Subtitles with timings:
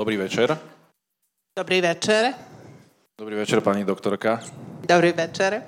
[0.00, 0.56] Dobrý večer.
[1.52, 2.32] Dobrý večer.
[3.20, 4.40] Dobrý večer, pani doktorka.
[4.80, 5.60] Dobrý večer.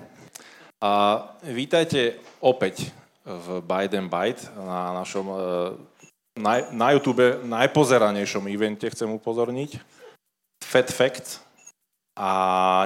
[0.80, 2.88] A vítajte opäť
[3.29, 5.37] v Biden Byte na našom e,
[6.40, 9.76] na, na YouTube najpozeranejšom evente, chcem upozorniť.
[10.64, 11.45] Fat Fact.
[12.17, 12.30] A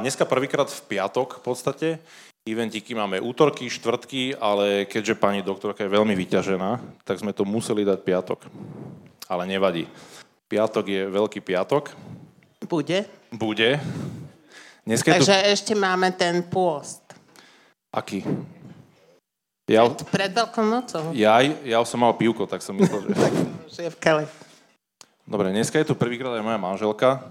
[0.03, 1.89] dneska prvýkrát v piatok v podstate.
[2.43, 7.87] Eventiky máme útorky, štvrtky, ale keďže pani doktorka je veľmi vyťažená, tak sme to museli
[7.87, 8.51] dať piatok.
[9.31, 9.87] Ale nevadí.
[10.47, 11.91] Piatok je veľký piatok.
[12.71, 13.03] Bude.
[13.35, 13.83] Bude.
[14.87, 15.47] Dneska Takže tu...
[15.51, 17.03] ešte máme ten pôst.
[17.91, 18.23] Aký?
[19.67, 19.91] Ja...
[19.91, 21.11] Pred, pred Veľkou nocou.
[21.19, 23.83] Ja, ja som mal pivko, tak som myslel, že...
[23.87, 24.25] je v keli.
[25.27, 27.27] Dobre, dneska je tu prvýkrát aj moja manželka.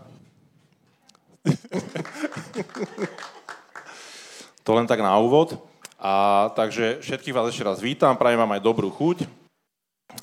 [4.68, 5.56] to len tak na úvod.
[5.96, 9.45] A takže všetkých vás ešte raz vítam, prajem vám aj dobrú chuť.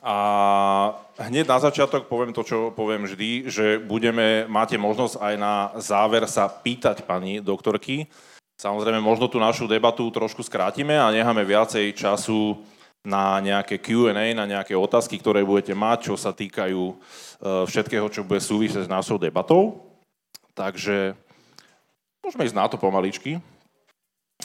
[0.01, 0.17] A
[1.21, 6.25] hneď na začiatok poviem to, čo poviem vždy, že budeme, máte možnosť aj na záver
[6.25, 8.09] sa pýtať pani doktorky,
[8.63, 12.63] Samozrejme, možno tú našu debatu trošku skrátime a necháme viacej času
[13.03, 16.95] na nejaké Q&A, na nejaké otázky, ktoré budete mať, čo sa týkajú e,
[17.67, 19.83] všetkého, čo bude súvisieť s našou debatou.
[20.55, 21.19] Takže
[22.23, 23.43] môžeme ísť na to pomaličky.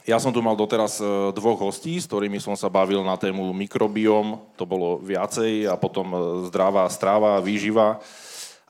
[0.05, 3.51] Ja som tu mal doteraz e, dvoch hostí, s ktorými som sa bavil na tému
[3.55, 6.17] mikrobiom, to bolo viacej, a potom e,
[6.51, 7.99] zdravá strava, výživa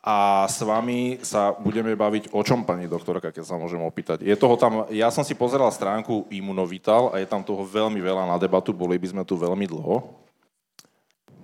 [0.08, 4.23] a s vami sa budeme baviť o čom, pani doktorka, keď sa môžem opýtať.
[4.23, 8.23] Je toho tam, ja som si pozeral stránku Imunovital a je tam toho veľmi veľa
[8.23, 10.08] na debatu, boli by sme tu veľmi dlho.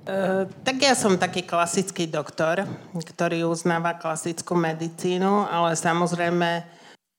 [0.03, 2.63] Uh, tak ja som taký klasický doktor,
[2.95, 6.63] ktorý uznáva klasickú medicínu, ale samozrejme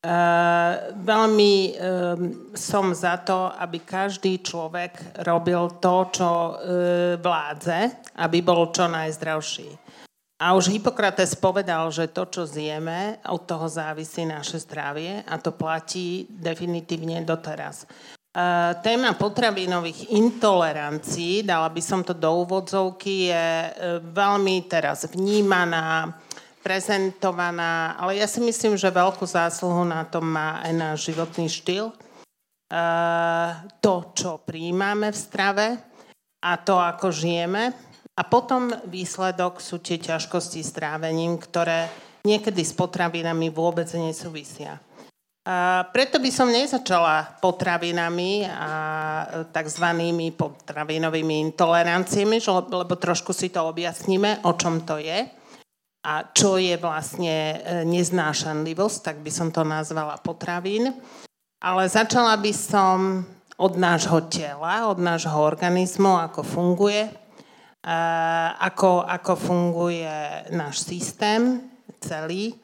[0.05, 1.73] uh, veľmi uh,
[2.53, 6.31] som za to, aby každý človek robil to, čo
[7.19, 9.85] vládze, aby bol čo najzdravší.
[10.45, 15.55] A už Hippokrates povedal, že to, čo zjeme, od toho závisí naše zdravie a to
[15.55, 17.87] platí definitívne doteraz.
[18.35, 26.11] Uh, téma potravinových intolerancií, dala by som to do úvodzovky, je uh, veľmi teraz vnímaná,
[26.65, 31.93] prezentovaná, ale ja si myslím, že veľkú zásluhu na tom má aj náš životný štýl.
[32.73, 35.67] Uh, to, čo príjmame v strave
[36.41, 37.77] a to, ako žijeme.
[38.17, 41.93] A potom výsledok sú tie ťažkosti s trávením, ktoré
[42.25, 44.81] niekedy s potravinami vôbec nesúvisia.
[45.45, 48.71] A preto by som nezačala potravinami a
[49.53, 49.87] tzv.
[50.33, 52.41] potravinovými intoleranciami,
[52.73, 55.44] lebo trošku si to objasníme, o čom to je
[56.05, 57.57] a čo je vlastne e,
[57.89, 60.93] neznášanlivosť, tak by som to nazvala potravín.
[61.65, 63.25] Ale začala by som
[63.57, 67.09] od nášho tela, od nášho organizmu, ako funguje,
[68.59, 71.63] ako, ako funguje náš systém
[72.01, 72.57] celý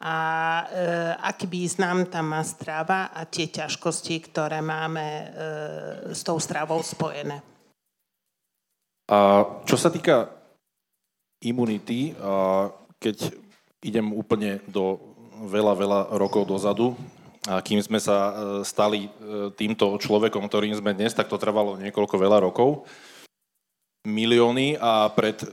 [0.00, 0.16] a
[0.64, 0.64] e,
[1.20, 5.26] aký význam tam má strava a tie ťažkosti, ktoré máme e,
[6.16, 7.44] s tou stravou spojené.
[9.12, 10.32] A čo sa týka
[11.44, 13.32] imunity, a keď
[13.80, 15.00] idem úplne do
[15.48, 16.92] veľa, veľa rokov dozadu,
[17.48, 18.32] a kým sme sa e,
[18.68, 19.10] stali e,
[19.56, 22.84] týmto človekom, ktorým sme dnes, tak to trvalo niekoľko veľa rokov
[24.04, 25.48] milióny a pred, e,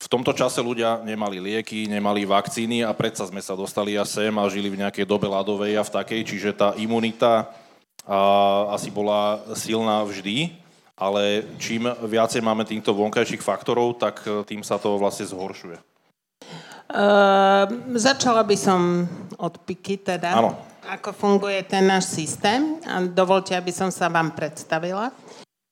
[0.00, 4.32] v tomto čase ľudia nemali lieky, nemali vakcíny a predsa sme sa dostali a sem
[4.32, 7.52] a žili v nejakej dobe ľadovej a v takej, čiže tá imunita
[8.08, 10.56] a, asi bola silná vždy,
[10.96, 15.93] ale čím viacej máme týchto vonkajších faktorov, tak tým sa to vlastne zhoršuje.
[16.84, 17.64] Uh,
[17.96, 19.08] začala by som
[19.40, 20.36] od piky teda.
[20.36, 20.52] Áno.
[20.84, 22.76] Ako funguje ten náš systém.
[22.84, 25.08] A dovolte, aby som sa vám predstavila.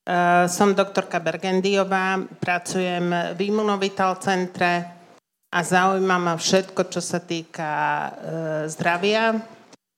[0.03, 4.89] Uh, som doktorka Bergendiová, pracujem v Imunovital centre
[5.53, 8.11] a zaujíma ma všetko, čo sa týka uh,
[8.67, 9.37] zdravia,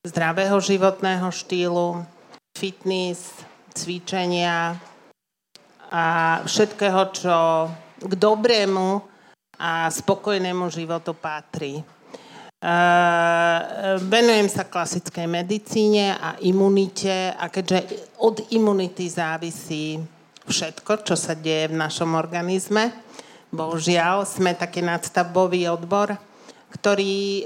[0.05, 2.05] zdravého životného štýlu,
[2.53, 3.33] fitness,
[3.73, 4.77] cvičenia
[5.89, 6.05] a
[6.45, 7.37] všetkého, čo
[8.03, 9.14] k dobrému
[9.59, 11.83] a spokojnému životu patrí.
[12.65, 20.01] Uh, venujem sa klasickej medicíne a imunite a keďže od imunity závisí
[20.49, 22.89] všetko, čo sa deje v našom organizme,
[23.53, 26.17] bohužiaľ sme taký nadstavbový odbor,
[26.73, 27.45] ktorý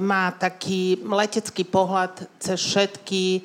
[0.00, 3.44] má taký letecký pohľad cez všetky,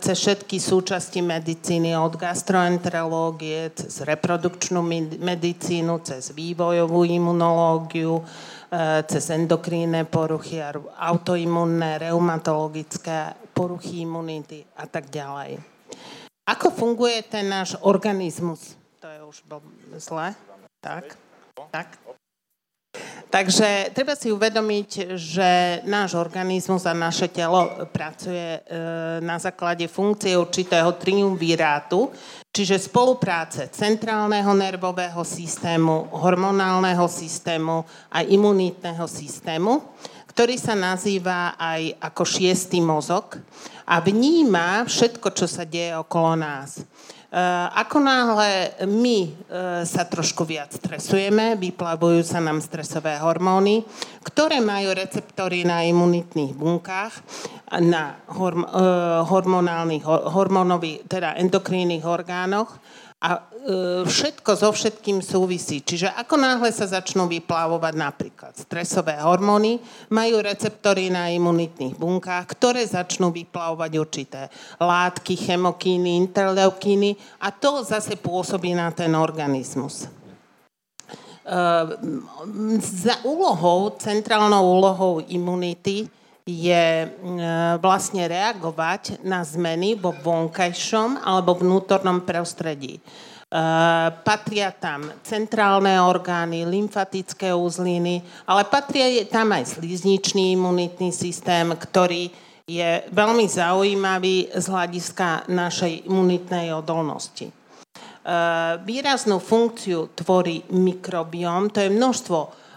[0.00, 4.80] cez všetky súčasti medicíny, od gastroenterológie, cez reprodukčnú
[5.20, 8.24] medicínu, cez vývojovú imunológiu,
[8.68, 10.60] Eh, cez endokrínne poruchy,
[11.00, 15.56] autoimunné, reumatologické poruchy imunity a tak ďalej.
[16.44, 18.76] Ako funguje ten náš organizmus?
[19.00, 19.40] To je už
[19.96, 20.36] zle.
[20.84, 21.16] Tak,
[21.72, 21.96] tak.
[23.28, 25.50] Takže treba si uvedomiť, že
[25.84, 28.60] náš organizmus a naše telo pracuje e,
[29.20, 32.08] na základe funkcie určitého triumvirátu,
[32.48, 39.84] čiže spolupráce centrálneho nervového systému, hormonálneho systému a imunitného systému,
[40.32, 43.36] ktorý sa nazýva aj ako šiestý mozog
[43.84, 46.80] a vníma všetko, čo sa deje okolo nás.
[47.28, 49.28] Eh, ako náhle my eh,
[49.84, 53.84] sa trošku viac stresujeme, vyplavujú sa nám stresové hormóny,
[54.24, 57.20] ktoré majú receptory na imunitných bunkách,
[57.84, 62.80] na horm, eh, hormonálnych, hormónových, teda endokrínnych orgánoch
[63.18, 63.38] a e,
[64.06, 65.82] všetko so všetkým súvisí.
[65.82, 69.82] Čiže ako náhle sa začnú vyplávovať napríklad stresové hormóny,
[70.14, 74.42] majú receptory na imunitných bunkách, ktoré začnú vyplávovať určité
[74.78, 80.06] látky, chemokíny, interleukíny a to zase pôsobí na ten organizmus.
[80.06, 80.10] E,
[82.78, 86.06] za úlohou, centrálnou úlohou imunity
[86.48, 87.08] je e,
[87.76, 92.96] vlastne reagovať na zmeny vo vonkajšom alebo vnútornom prostredí.
[92.96, 93.00] E,
[94.24, 102.32] patria tam centrálne orgány, lymfatické uzliny, ale patria tam aj slizničný imunitný systém, ktorý
[102.64, 107.44] je veľmi zaujímavý z hľadiska našej imunitnej odolnosti.
[107.44, 107.52] E,
[108.88, 112.67] výraznú funkciu tvorí mikrobióm, to je množstvo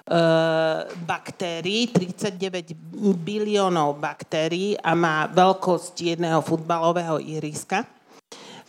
[1.06, 2.74] baktérií, 39
[3.22, 7.86] biliónov baktérií a má veľkosť jedného futbalového iriska,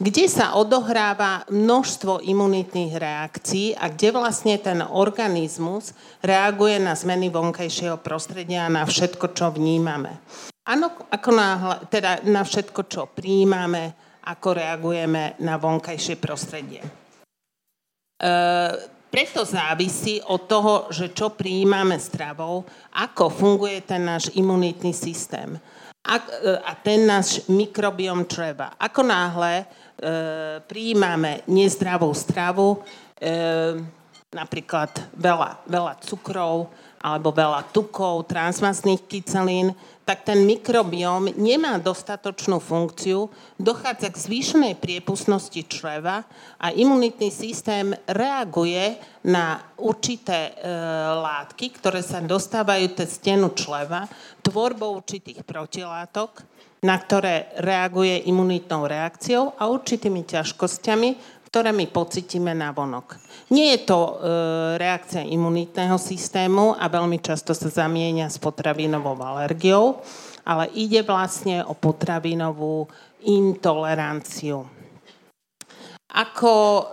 [0.02, 8.02] kde sa odohráva množstvo imunitných reakcií a kde vlastne ten organizmus reaguje na zmeny vonkajšieho
[8.02, 10.19] prostredia a na všetko, čo vnímame.
[10.67, 13.94] Áno, ako na, teda na všetko, čo príjmame,
[14.26, 16.82] ako reagujeme na vonkajšie prostredie.
[16.82, 18.31] E,
[19.12, 22.64] preto závisí od toho, že čo prijímame stravou,
[22.97, 25.61] ako funguje ten náš imunitný systém
[26.00, 26.14] a,
[26.64, 28.73] a ten náš mikrobiom čreva.
[28.81, 29.64] Ako náhle e,
[30.64, 32.81] prijímame nezdravú stravu,
[33.20, 33.37] e,
[34.32, 36.73] napríklad veľa, veľa cukrov
[37.05, 45.62] alebo veľa tukov, transmasných kyselín, tak ten mikrobióm nemá dostatočnú funkciu, dochádza k zvýšenej priepustnosti
[45.70, 46.26] čreva
[46.58, 50.70] a imunitný systém reaguje na určité e,
[51.22, 54.10] látky, ktoré sa dostávajú cez stenu čleva,
[54.43, 56.43] tvorbou určitých protilátok,
[56.82, 63.20] na ktoré reaguje imunitnou reakciou a určitými ťažkosťami, ktoré my pocitíme na vonok.
[63.52, 64.12] Nie je to e,
[64.81, 70.00] reakcia imunitného systému a veľmi často sa zamienia s potravinovou alergiou,
[70.49, 72.88] ale ide vlastne o potravinovú
[73.28, 74.64] intoleranciu.
[76.08, 76.84] Ako e,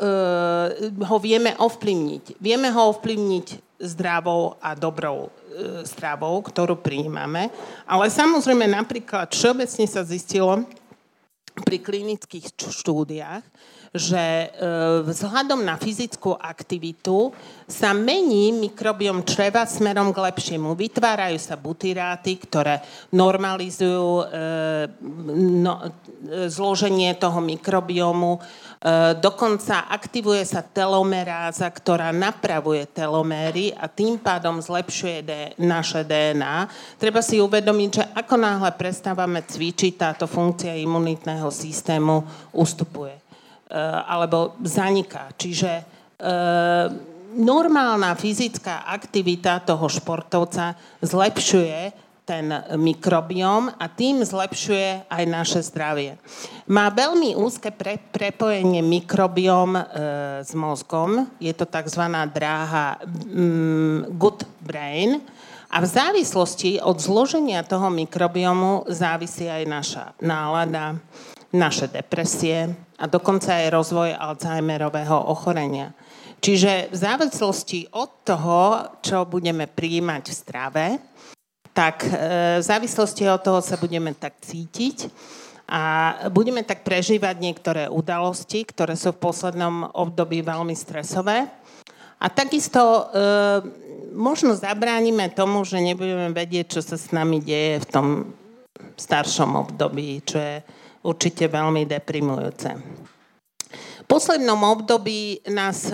[1.08, 2.44] ho vieme ovplyvniť?
[2.44, 7.48] Vieme ho ovplyvniť zdravou a dobrou e, stravou, ktorú prijímame,
[7.88, 10.68] ale samozrejme napríklad všeobecne sa zistilo
[11.64, 13.44] pri klinických štúdiách,
[13.94, 14.48] že e,
[15.02, 17.34] vzhľadom na fyzickú aktivitu
[17.66, 20.78] sa mení mikrobiom čreva smerom k lepšiemu.
[20.78, 24.26] Vytvárajú sa butyráty, ktoré normalizujú e,
[25.58, 25.74] no,
[26.50, 28.38] zloženie toho mikrobiomu.
[28.38, 28.40] E,
[29.18, 35.26] dokonca aktivuje sa telomeráza, ktorá napravuje teloméry a tým pádom zlepšuje
[35.58, 36.70] naše DNA.
[37.02, 42.22] Treba si uvedomiť, že ako náhle prestávame cvičiť, táto funkcia imunitného systému
[42.54, 43.19] ustupuje.
[43.70, 43.78] Eh,
[44.10, 45.30] alebo zaniká.
[45.38, 45.86] Čiže eh,
[47.38, 50.74] normálna fyzická aktivita toho športovca
[51.06, 51.94] zlepšuje
[52.26, 52.50] ten
[52.82, 56.18] mikrobióm a tým zlepšuje aj naše zdravie.
[56.66, 59.84] Má veľmi úzke pre, prepojenie mikrobióm e,
[60.46, 62.06] s mozgom, je to tzv.
[62.30, 65.26] dráha mm, good brain
[65.74, 71.02] a v závislosti od zloženia toho mikrobiomu závisí aj naša nálada,
[71.50, 75.96] naše depresie a dokonca aj rozvoj Alzheimerového ochorenia.
[76.40, 80.86] Čiže v závislosti od toho, čo budeme prijímať v strave,
[81.76, 82.12] tak e,
[82.60, 85.12] v závislosti od toho sa budeme tak cítiť
[85.68, 91.48] a budeme tak prežívať niektoré udalosti, ktoré sú v poslednom období veľmi stresové.
[92.20, 93.04] A takisto e,
[94.16, 98.08] možno zabránime tomu, že nebudeme vedieť, čo sa s nami deje v tom
[99.00, 100.56] staršom období, čo je
[101.04, 102.70] určite veľmi deprimujúce.
[104.00, 105.94] V poslednom období nás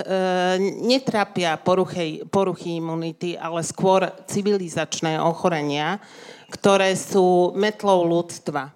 [0.80, 6.00] netrapia poruchy, poruchy imunity, ale skôr civilizačné ochorenia,
[6.48, 8.72] ktoré sú metlou ľudstva.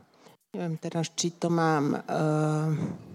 [0.52, 1.96] Neviem teraz, či to mám...
[1.96, 3.08] E,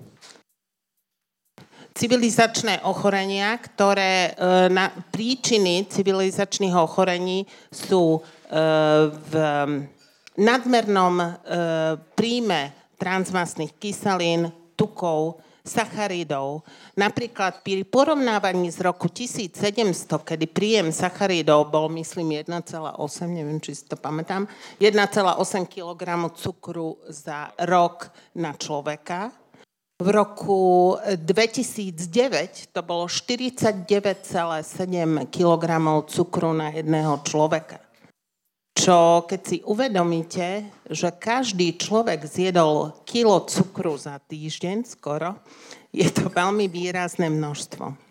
[1.96, 4.36] civilizačné ochorenia, ktoré
[4.68, 8.20] na, príčiny civilizačných ochorení sú
[9.16, 9.34] v
[10.36, 11.16] nadmernom
[12.20, 16.62] príjme transmastných kyselín, tukov, sacharidov.
[16.94, 22.62] Napríklad pri porovnávaní z roku 1700, kedy príjem sacharidov bol, myslím, 1,8,
[23.26, 24.46] neviem, či si to pamätám,
[24.78, 26.02] 1,8 kg
[26.38, 29.34] cukru za rok na človeka.
[29.96, 33.88] V roku 2009 to bolo 49,7
[35.32, 35.66] kg
[36.04, 37.85] cukru na jedného človeka
[38.76, 45.40] čo keď si uvedomíte, že každý človek zjedol kilo cukru za týždeň skoro,
[45.96, 48.06] je to veľmi výrazné množstvo.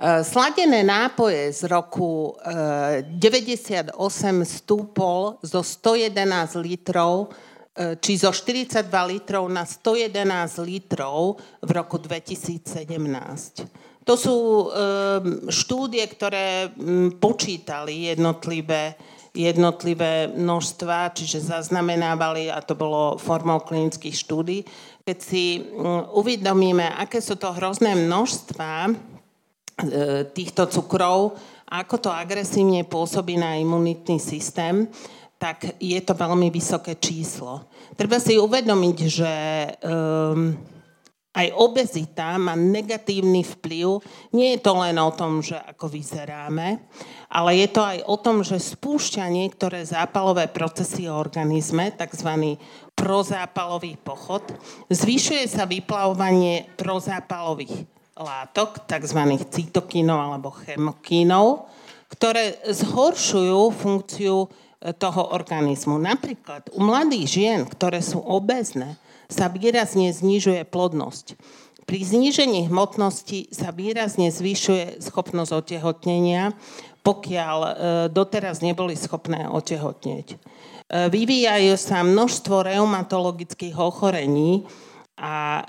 [0.00, 7.28] E, sladené nápoje z roku 98 e, stúpol zo 111 litrov
[7.74, 13.66] e, či zo 42 litrov na 111 litrov v roku 2017.
[14.08, 14.36] To sú
[15.52, 16.72] štúdie, ktoré
[17.20, 18.96] počítali jednotlivé
[19.34, 24.58] jednotlivé množstva, čiže zaznamenávali, a to bolo formou klinických štúdí.
[25.06, 28.92] Keď si mm, uvedomíme, aké sú to hrozné množstva e,
[30.34, 31.38] týchto cukrov,
[31.70, 34.90] ako to agresívne pôsobí na imunitný systém,
[35.40, 37.70] tak je to veľmi vysoké číslo.
[37.96, 39.34] Treba si uvedomiť, že
[39.80, 40.52] um,
[41.30, 44.04] aj obezita má negatívny vplyv.
[44.36, 46.84] Nie je to len o tom, že ako vyzeráme,
[47.30, 52.58] ale je to aj o tom, že spúšťa niektoré zápalové procesy v organizme, tzv.
[52.98, 54.42] prozápalový pochod.
[54.90, 57.86] Zvyšuje sa vyplavovanie prozápalových
[58.18, 59.20] látok, tzv.
[59.46, 61.70] cytokínov alebo chemokínov,
[62.10, 64.48] ktoré zhoršujú funkciu e,
[64.90, 66.02] toho organizmu.
[66.02, 68.98] Napríklad u mladých žien, ktoré sú obezné,
[69.30, 71.38] sa výrazne znižuje plodnosť.
[71.86, 76.54] Pri znížení hmotnosti sa výrazne zvyšuje schopnosť otehotnenia,
[77.00, 77.72] pokiaľ e,
[78.12, 80.28] doteraz neboli schopné otehotnieť.
[80.34, 80.36] E,
[81.08, 84.68] vyvíjajú sa množstvo reumatologických ochorení
[85.16, 85.62] a e,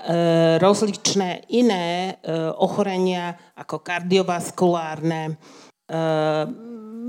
[0.60, 2.16] rozličné iné
[2.56, 5.36] ochorenia ako kardiovaskulárne,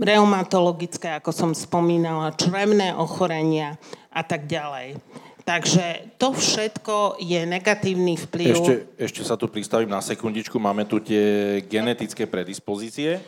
[0.04, 3.80] reumatologické, ako som spomínala, črevné ochorenia
[4.12, 5.00] a tak ďalej.
[5.44, 8.56] Takže to všetko je negatívny vplyv.
[8.56, 10.56] Ešte, ešte sa tu pristavím na sekundičku.
[10.56, 13.20] Máme tu tie genetické predispozície.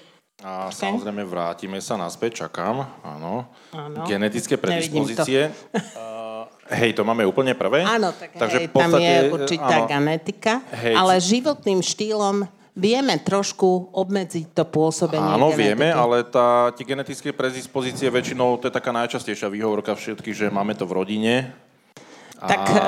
[0.43, 0.75] A okay.
[0.75, 2.83] samozrejme vrátime sa naspäť, čakám.
[3.07, 3.47] Áno.
[3.71, 4.03] Áno.
[4.03, 5.47] Genetické predispozície.
[5.71, 6.43] Uh,
[6.83, 7.87] hej, to máme úplne prvé.
[7.87, 12.43] Áno, tak Takže hej, podstate, tam je určitá áno, genetika, hej, ale životným štýlom
[12.75, 15.63] vieme trošku obmedziť to pôsobenie Áno, genetiky.
[15.63, 20.75] vieme, ale tá, tie genetické predispozície väčšinou, to je taká najčastejšia výhovorka všetkých, že máme
[20.75, 21.35] to v rodine,
[22.35, 22.79] tak e,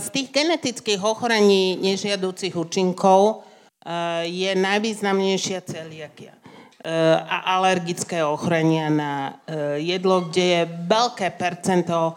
[0.00, 3.44] z tých genetických ochorení nežiadúcich účinkov
[3.84, 6.40] e, je najvýznamnejšia celiakia
[6.84, 9.40] a alergické ochorenia na
[9.80, 12.12] jedlo, kde je veľké percento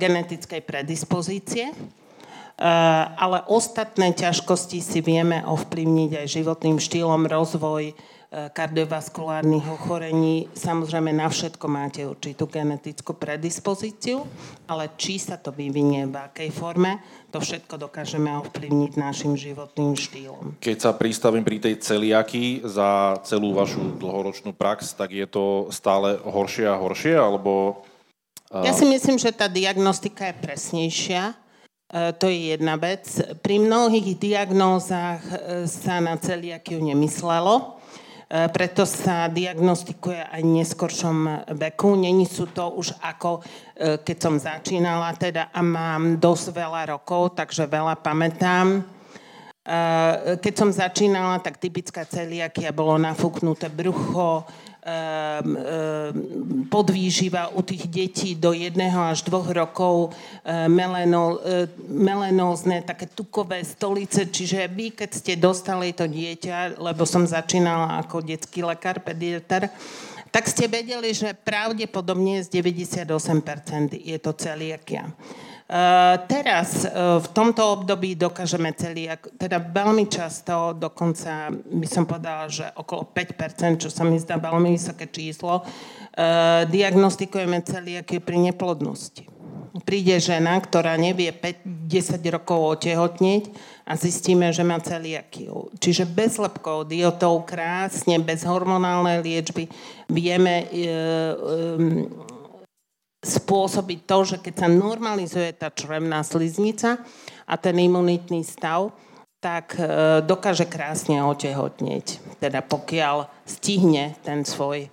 [0.00, 1.76] genetickej predispozície.
[3.16, 7.92] Ale ostatné ťažkosti si vieme ovplyvniť aj životným štýlom, rozvoj,
[8.32, 10.48] kardiovaskulárnych ochorení.
[10.56, 14.24] Samozrejme, na všetko máte určitú genetickú predispozíciu,
[14.64, 16.96] ale či sa to vyvinie v akej forme,
[17.28, 20.56] to všetko dokážeme ovplyvniť našim životným štýlom.
[20.64, 26.16] Keď sa pristavím pri tej celiaky za celú vašu dlhoročnú prax, tak je to stále
[26.24, 27.84] horšie a horšie, alebo...
[28.52, 31.32] Ja si myslím, že tá diagnostika je presnejšia.
[31.32, 33.04] E, to je jedna vec.
[33.40, 37.80] Pri mnohých diagnózach e, sa na celiakiu nemyslelo.
[38.32, 41.18] E, preto sa diagnostikuje aj v neskoršom
[41.52, 42.00] veku.
[42.00, 43.44] Není sú to už ako
[43.76, 48.80] e, keď som začínala teda a mám dosť veľa rokov, takže veľa pamätám.
[48.80, 48.82] E,
[50.40, 54.48] keď som začínala, tak typická celiakia bolo nafúknuté brucho,
[56.66, 60.10] podvýživa u tých detí do jedného až dvoch rokov
[60.42, 61.38] ehm, meleno,
[61.86, 68.26] melenózne, také tukové stolice, čiže vy, keď ste dostali to dieťa, lebo som začínala ako
[68.26, 69.70] detský lekár, pediatr,
[70.32, 73.06] tak ste vedeli, že pravdepodobne z 98%
[74.00, 75.12] je to celiakia.
[75.72, 79.08] Eh, teraz eh, v tomto období dokážeme celý,
[79.40, 84.68] teda veľmi často, dokonca by som povedala, že okolo 5%, čo sa mi zdá veľmi
[84.68, 89.24] vysoké číslo, eh, diagnostikujeme celiakiu pri neplodnosti.
[89.88, 93.48] Príde žena, ktorá nevie 5-10 rokov otehotnieť
[93.88, 95.72] a zistíme, že má celiakiu.
[95.80, 99.72] Čiže bez lepkov, diotov, krásne, bez hormonálnej liečby
[100.12, 102.31] vieme e, e,
[103.22, 106.98] spôsobiť to, že keď sa normalizuje tá črevná sliznica
[107.46, 108.90] a ten imunitný stav,
[109.42, 109.82] tak e,
[110.22, 112.38] dokáže krásne otehotnieť.
[112.42, 114.90] Teda pokiaľ stihne ten svoj e,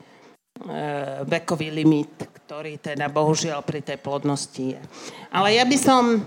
[1.26, 2.10] vekový limit,
[2.46, 4.82] ktorý teda bohužiaľ pri tej plodnosti je.
[5.34, 6.20] Ale ja by som e,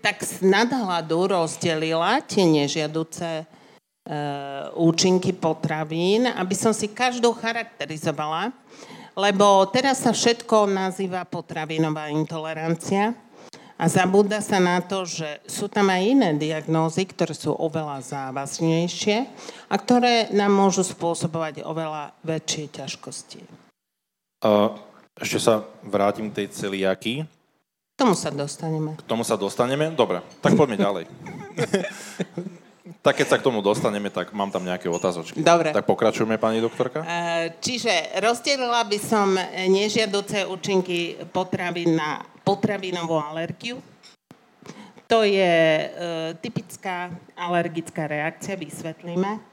[0.00, 3.48] tak z nadhľadu rozdelila tie nežiaduce
[4.74, 8.50] účinky potravín, aby som si každú charakterizovala,
[9.18, 13.12] lebo teraz sa všetko nazýva potravinová intolerancia
[13.76, 19.26] a zabúda sa na to, že sú tam aj iné diagnózy, ktoré sú oveľa závažnejšie
[19.66, 23.40] a ktoré nám môžu spôsobovať oveľa väčšie ťažkosti.
[24.42, 24.78] Uh,
[25.18, 27.26] ešte sa vrátim k tej celiaky.
[27.92, 28.96] K tomu sa dostaneme.
[28.96, 29.90] K tomu sa dostaneme?
[29.92, 31.04] Dobre, tak poďme ďalej.
[33.02, 35.38] tak keď sa k tomu dostaneme, tak mám tam nejaké otázočky.
[35.38, 35.70] Dobre.
[35.70, 37.06] Tak pokračujeme, pani doktorka.
[37.62, 39.38] Čiže rozdelila by som
[39.70, 43.78] nežiaduce účinky potravín na potravinovú alergiu.
[45.06, 45.86] To je e,
[46.40, 49.44] typická alergická reakcia, vysvetlíme.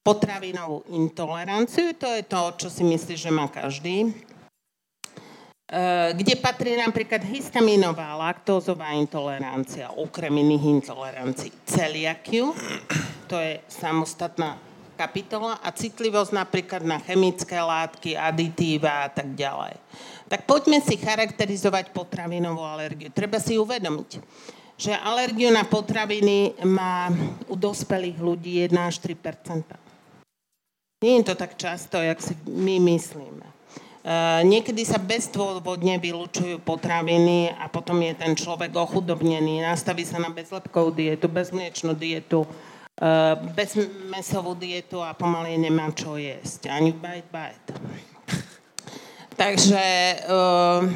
[0.00, 4.16] Potravinovú intoleranciu, to je to, čo si myslí, že má každý.
[5.68, 11.52] E, kde patrí napríklad histaminová laktózová intolerancia, okrem iných intolerancií.
[11.68, 12.56] Celiakiu,
[13.28, 14.56] to je samostatná
[14.96, 19.76] kapitola a citlivosť napríklad na chemické látky, aditíva a tak ďalej.
[20.32, 23.12] Tak poďme si charakterizovať potravinovú alergiu.
[23.12, 24.24] Treba si uvedomiť,
[24.80, 27.12] že alergiu na potraviny má
[27.44, 29.20] u dospelých ľudí 1 až 3
[31.04, 33.57] Nie je to tak často, jak si my myslíme.
[34.08, 40.32] Uh, niekedy sa bezdôvodne vylúčujú potraviny a potom je ten človek ochudobnený, nastaví sa na
[40.32, 46.72] bezlepkovú dietu, bezmliečnú dietu, uh, bezmesovú dietu a pomaly nemá čo jesť.
[46.72, 47.64] Ani bajt, bajt.
[49.44, 49.84] Takže
[50.24, 50.88] uh,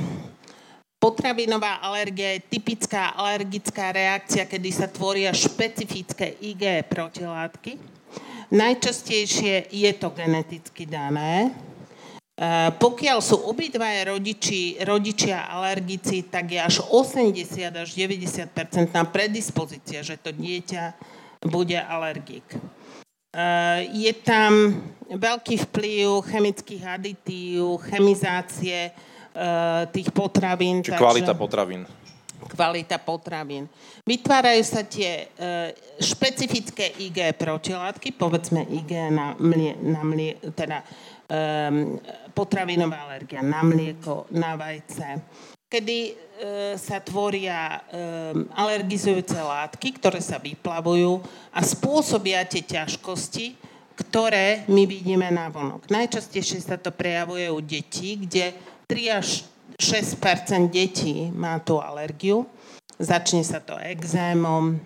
[0.97, 7.77] potravinová alergia je typická alergická reakcia, kedy sa tvoria špecifické IG protilátky.
[8.49, 11.53] Najčastejšie je to geneticky dané.
[12.33, 17.37] Uh, pokiaľ sú obidvaja rodiči, rodičia alergici, tak je až 80
[17.77, 18.49] až 90%
[19.13, 20.97] predispozícia, že to dieťa
[21.45, 22.45] bude alergik.
[23.37, 24.81] Uh, je tam
[25.13, 30.81] veľký vplyv chemických aditív, chemizácie uh, tých potravín.
[30.81, 31.85] Čiže takže, kvalita potravín.
[32.43, 33.69] Kvalita potravín.
[34.09, 35.69] Vytvárajú sa tie uh,
[36.01, 40.81] špecifické IG protilátky, povedzme IG na, mlie, na mlie, teda
[41.33, 41.97] um,
[42.33, 45.21] potravinová alergia na mlieko, na vajce,
[45.73, 46.13] kedy e,
[46.77, 48.05] sa tvoria e,
[48.53, 53.57] alergizujúce látky, ktoré sa vyplavujú a spôsobia tie ťažkosti,
[53.97, 55.89] ktoré my vidíme na vonok.
[55.89, 58.53] Najčastejšie sa to prejavuje u detí, kde
[58.89, 59.49] 3 až
[59.81, 62.45] 6% detí má tú alergiu.
[63.01, 64.77] Začne sa to exémom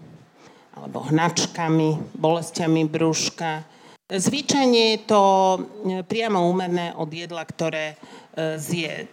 [0.76, 3.64] alebo hnačkami, bolestiami brúška.
[4.06, 5.58] Zvyčajne je to e,
[6.06, 7.98] priamo úmerné od jedla, ktoré
[8.36, 9.08] E, zje.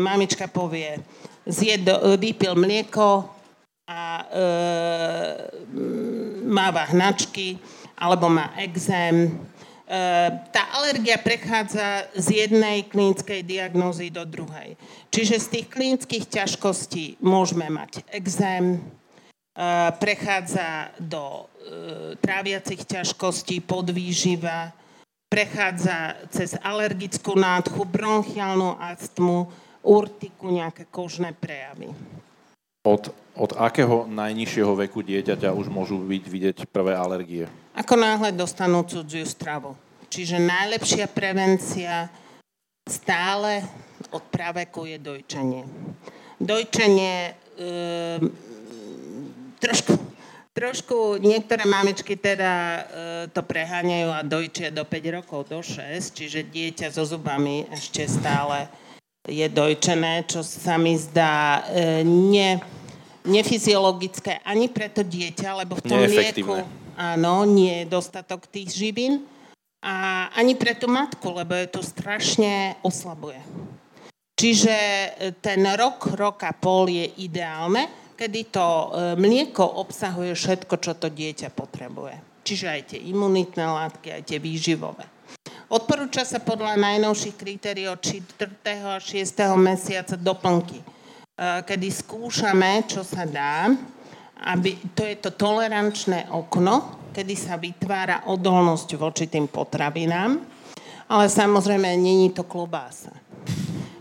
[0.00, 0.96] Mamička povie,
[1.44, 3.28] zje do, vypil mlieko
[3.84, 4.48] a e,
[6.48, 7.60] máva hnačky
[8.00, 9.28] alebo má exém.
[9.28, 10.00] E,
[10.48, 14.80] tá alergia prechádza z jednej klinickej diagnózy do druhej.
[15.12, 18.80] Čiže z tých klinických ťažkostí môžeme mať exém,
[20.02, 24.74] prechádza do e, tráviacich ťažkostí, podvýživa,
[25.30, 29.46] prechádza cez alergickú nádchu, bronchiálnu astmu,
[29.86, 31.94] urtiku, nejaké kožné prejavy.
[32.84, 37.48] Od, od akého najnižšieho veku dieťaťa už môžu byť vidieť prvé alergie?
[37.78, 39.78] Ako náhle dostanú cudziu stravu.
[40.10, 42.10] Čiže najlepšia prevencia
[42.86, 43.64] stále
[44.10, 45.62] od praveku je dojčenie.
[46.38, 47.32] Dojčenie e,
[49.64, 49.94] trošku
[50.54, 52.80] Trošku niektoré mamičky teda e,
[53.34, 58.70] to preháňajú a dojčia do 5 rokov, do 6, čiže dieťa so zubami ešte stále
[59.26, 62.62] je dojčené, čo sa mi zdá e, ne,
[63.26, 66.62] nefyziologické ani pre to dieťa, lebo v tom lieku
[66.94, 69.26] áno, nie je dostatok tých živín
[69.82, 73.42] a ani pre tú matku, lebo je to strašne oslabuje.
[74.38, 75.08] Čiže e,
[75.42, 78.86] ten rok, rok a pol je ideálne, kedy to e,
[79.18, 82.46] mlieko obsahuje všetko, čo to dieťa potrebuje.
[82.46, 85.04] Čiže aj tie imunitné látky, aj tie výživové.
[85.72, 88.38] Odporúča sa podľa najnovších kritérií od 4.
[88.84, 89.58] a 6.
[89.58, 90.84] mesiaca doplnky, e,
[91.66, 93.74] kedy skúšame, čo sa dá,
[94.44, 100.38] aby, to je to tolerančné okno, kedy sa vytvára odolnosť voči tým potravinám,
[101.08, 103.14] ale samozrejme není to klobása.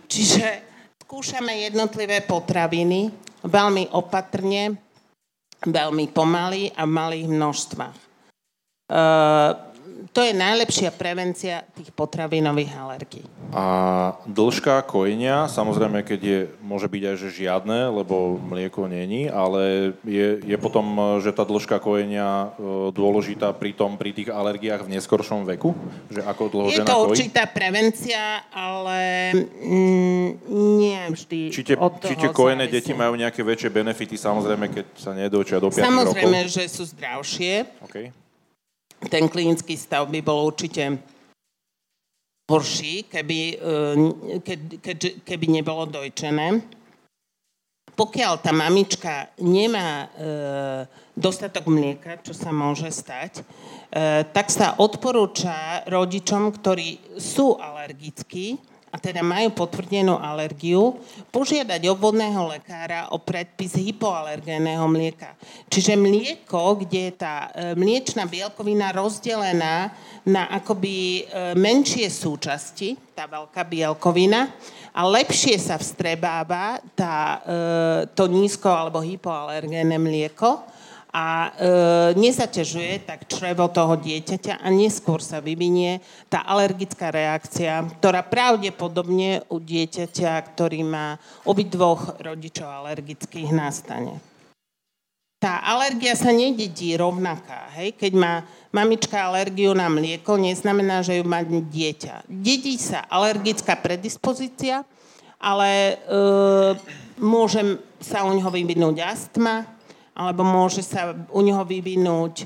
[0.10, 0.46] Čiže
[1.06, 4.84] skúšame jednotlivé potraviny veľmi opatrne
[5.64, 7.98] veľmi pomaly a v malých množstvách.
[7.98, 8.06] E,
[10.14, 13.26] to je najlepšia prevencia tých potravinových alergií.
[13.50, 13.66] A
[14.30, 20.38] dĺžka kojenia, samozrejme, keď je, môže byť aj že žiadne, lebo mlieko není, ale je,
[20.46, 25.50] je potom, že tá dĺžka kojenia e, dôležitá pri tom, pri tých alergiách v neskoršom
[25.50, 25.74] veku?
[26.14, 30.30] Že ako dlho je to určitá prevencia, ale mm,
[30.78, 32.86] nie vždy Či tie, od či tie kojené závisí.
[32.86, 36.22] deti majú nejaké väčšie benefity, samozrejme, keď sa nedočia do 5 samozrejme, rokov?
[36.22, 37.82] Samozrejme, že sú zdravšie.
[37.90, 38.23] Okay
[39.10, 41.00] ten klinický stav by bol určite
[42.52, 46.64] horší, keby, eh, ke, ke, keby nebolo dojčené.
[47.94, 50.26] Pokiaľ tá mamička nemá e,
[51.14, 53.46] dostatok mlieka, čo sa môže stať,
[53.94, 58.58] e, tak sa odporúča rodičom, ktorí sú alergickí,
[58.94, 61.02] a teda majú potvrdenú alergiu,
[61.34, 65.34] požiadať obvodného lekára o predpis hypoalergénneho mlieka.
[65.66, 69.90] Čiže mlieko, kde je tá e, mliečna bielkovina rozdelená
[70.30, 74.54] na akoby e, menšie súčasti, tá veľká bielkovina,
[74.94, 77.56] a lepšie sa vstrebáva tá, e,
[78.14, 80.70] to nízko alebo hypoalergénne mlieko,
[81.14, 81.50] a e,
[82.18, 89.62] nezaťažuje tak črevo toho dieťaťa a neskôr sa vyvinie tá alergická reakcia, ktorá pravdepodobne u
[89.62, 94.18] dieťaťa, ktorý má obidvoch rodičov alergických, nastane.
[95.38, 97.70] Tá alergia sa nededí rovnaká.
[97.78, 97.94] Hej?
[98.00, 98.42] Keď má
[98.74, 102.26] mamička alergiu na mlieko, neznamená, že ju má dieťa.
[102.26, 104.82] Dedí sa alergická predispozícia,
[105.38, 105.96] ale e,
[107.22, 107.60] môže
[108.00, 109.68] sa u neho vyvinúť astma,
[110.14, 112.46] alebo môže sa u neho vyvinúť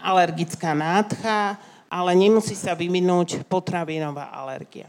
[0.00, 1.60] alergická nádcha,
[1.92, 4.88] ale nemusí sa vyvinúť potravinová alergia.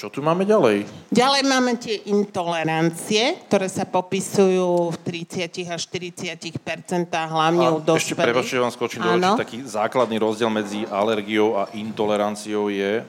[0.00, 0.88] Čo tu máme ďalej?
[1.12, 4.96] Ďalej máme tie intolerancie, ktoré sa popisujú v
[5.28, 8.16] 30 až 40% hlavne a u dospelých.
[8.16, 13.04] Ešte prepačte, vám skočím do očí, taký základný rozdiel medzi alergiou a intoleranciou je?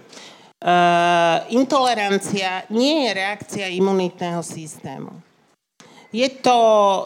[0.59, 5.30] Uh, intolerancia nie je reakcia imunitného systému.
[6.11, 7.03] Je to e,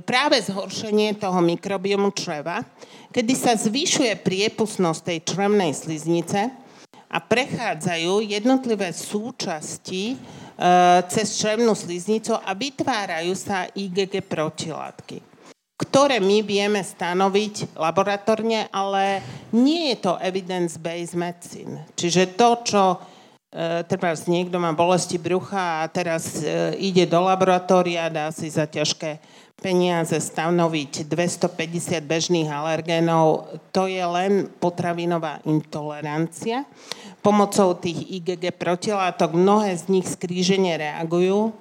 [0.00, 2.64] práve zhoršenie toho mikrobiomu čreva,
[3.12, 6.48] kedy sa zvyšuje priepustnosť tej črevnej sliznice
[7.12, 10.16] a prechádzajú jednotlivé súčasti e,
[11.12, 15.30] cez črevnú sliznicu a vytvárajú sa IgG protilátky
[15.80, 19.24] ktoré my vieme stanoviť laboratórne, ale
[19.56, 21.88] nie je to evidence-based medicine.
[21.96, 22.82] Čiže to, čo
[23.90, 29.18] treba niekto má bolesti brucha a teraz e, ide do laboratória, dá si za ťažké
[29.58, 36.64] peniaze stanoviť 250 bežných alergénov, to je len potravinová intolerancia.
[37.20, 41.52] Pomocou tých IgG protilátok mnohé z nich skrížene reagujú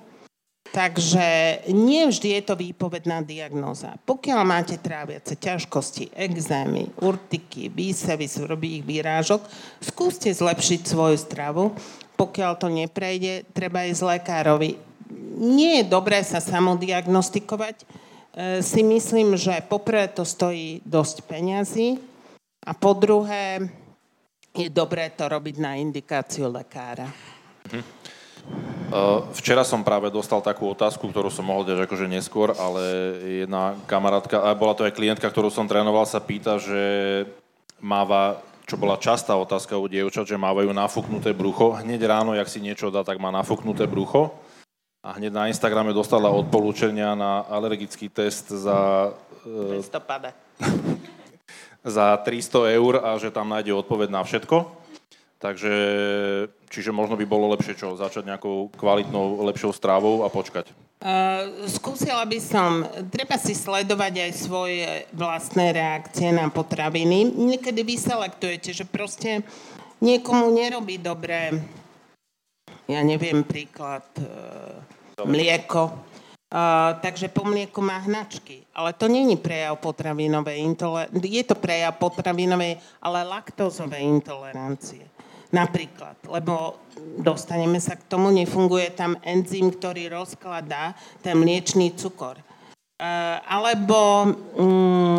[0.69, 1.25] Takže
[1.73, 3.97] nie vždy je to výpovedná diagnóza.
[4.05, 9.41] Pokiaľ máte tráviace ťažkosti, exémy, urtiky, výsevy, súrobých výrážok,
[9.82, 11.73] skúste zlepšiť svoju stravu.
[12.13, 14.77] Pokiaľ to neprejde, treba ísť lekárovi.
[15.41, 17.75] Nie je dobré sa samodiagnostikovať.
[17.82, 17.86] E,
[18.62, 21.97] si myslím, že poprvé to stojí dosť peňazí
[22.62, 23.65] a po druhé
[24.53, 27.10] je dobré to robiť na indikáciu lekára.
[27.73, 27.98] Hm.
[28.89, 32.81] Uh, včera som práve dostal takú otázku, ktorú som mohol dať akože neskôr, ale
[33.45, 36.81] jedna kamarátka, a bola to aj klientka, ktorú som trénoval, sa pýta, že
[37.77, 41.77] máva, čo bola častá otázka u dievčat, že mávajú nafúknuté brucho.
[41.77, 44.33] Hneď ráno, jak si niečo dá, tak má nafúknuté brucho.
[45.05, 49.13] A hneď na Instagrame dostala odporúčania na alergický test za...
[49.45, 49.79] Uh,
[51.85, 54.67] za 300 eur a že tam nájde odpoveď na všetko.
[55.39, 55.75] Takže,
[56.69, 60.71] čiže možno by bolo lepšie čo, začať nejakou kvalitnou, lepšou strávou a počkať.
[60.99, 67.34] Uh, skúsila by som, treba si sledovať aj svoje vlastné reakcie na potraviny.
[67.34, 69.41] Niekedy vy selektujete, že proste
[69.99, 71.55] niekomu nerobí dobre,
[72.86, 76.08] ja neviem, príklad, uh, mlieko,
[76.49, 78.65] Uh, takže po mlieku má hnačky.
[78.73, 81.29] Ale to není prejav potravinovej intolerancie.
[81.29, 85.05] Je to prejav potravinovej, ale laktózovej intolerancie.
[85.49, 86.77] Napríklad, lebo
[87.17, 90.93] dostaneme sa k tomu, nefunguje tam enzym, ktorý rozkladá
[91.25, 92.38] ten mliečný cukor.
[92.38, 92.43] E,
[93.49, 95.17] alebo mm,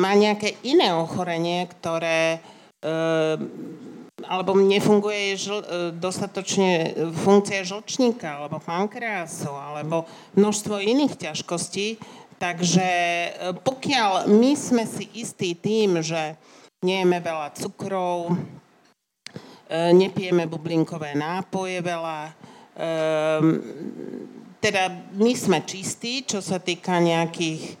[0.00, 2.40] má nejaké iné ochorenie, ktoré
[2.80, 2.88] e,
[4.24, 10.08] alebo nefunguje žl, e, dostatočne funkcia žlčníka, alebo pankreasu, alebo
[10.40, 12.00] množstvo iných ťažkostí.
[12.40, 12.88] Takže
[13.60, 16.34] pokiaľ my sme si istí tým, že
[16.80, 18.36] nejeme veľa cukrov,
[19.70, 22.32] nepijeme bublinkové nápoje veľa, e,
[24.60, 24.82] teda
[25.16, 27.74] my sme čistí, čo sa týka nejakých e,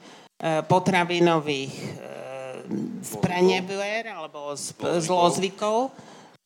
[0.64, 1.88] potravinových e,
[3.04, 4.56] sprenevier alebo
[5.00, 5.92] zlozvykov,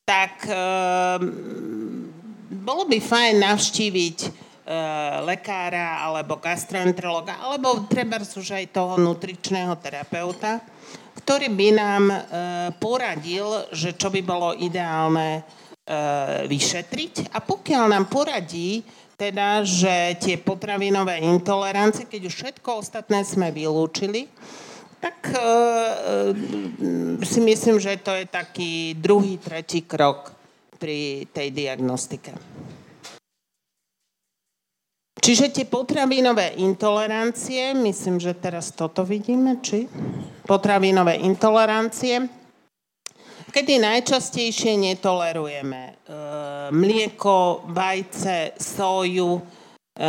[0.03, 0.55] tak e,
[2.49, 4.29] bolo by fajn navštíviť e,
[5.23, 10.59] lekára alebo gastroenterologa, alebo treba už aj toho nutričného terapeuta,
[11.19, 12.17] ktorý by nám e,
[12.79, 15.41] poradil, že čo by bolo ideálne e,
[16.47, 17.35] vyšetriť.
[17.35, 18.79] A pokiaľ nám poradí,
[19.19, 24.31] teda, že tie potravinové intolerancie, keď už všetko ostatné sme vylúčili,
[25.03, 25.39] tak e,
[27.27, 30.31] si myslím, že to je taký druhý, tretí krok
[30.79, 32.31] pri tej diagnostike.
[35.19, 39.83] Čiže tie potravinové intolerancie, myslím, že teraz toto vidíme, či?
[40.47, 42.23] Potravinové intolerancie,
[43.51, 45.93] kedy najčastejšie netolerujeme e,
[46.71, 49.41] mlieko, vajce, soju, e,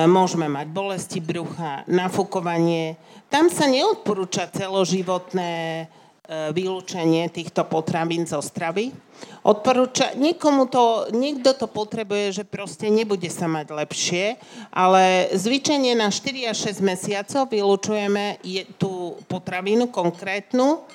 [0.07, 2.95] môžeme mať bolesti brucha, nafúkovanie.
[3.27, 5.87] Tam sa neodporúča celoživotné
[6.31, 8.95] vylúčenie týchto potravín zo stravy.
[9.43, 14.39] Odporúča, niekomu to, niekto to potrebuje, že proste nebude sa mať lepšie,
[14.71, 18.41] ale zvyčajne na 4 až 6 mesiacov vylúčujeme
[18.79, 20.87] tú potravinu konkrétnu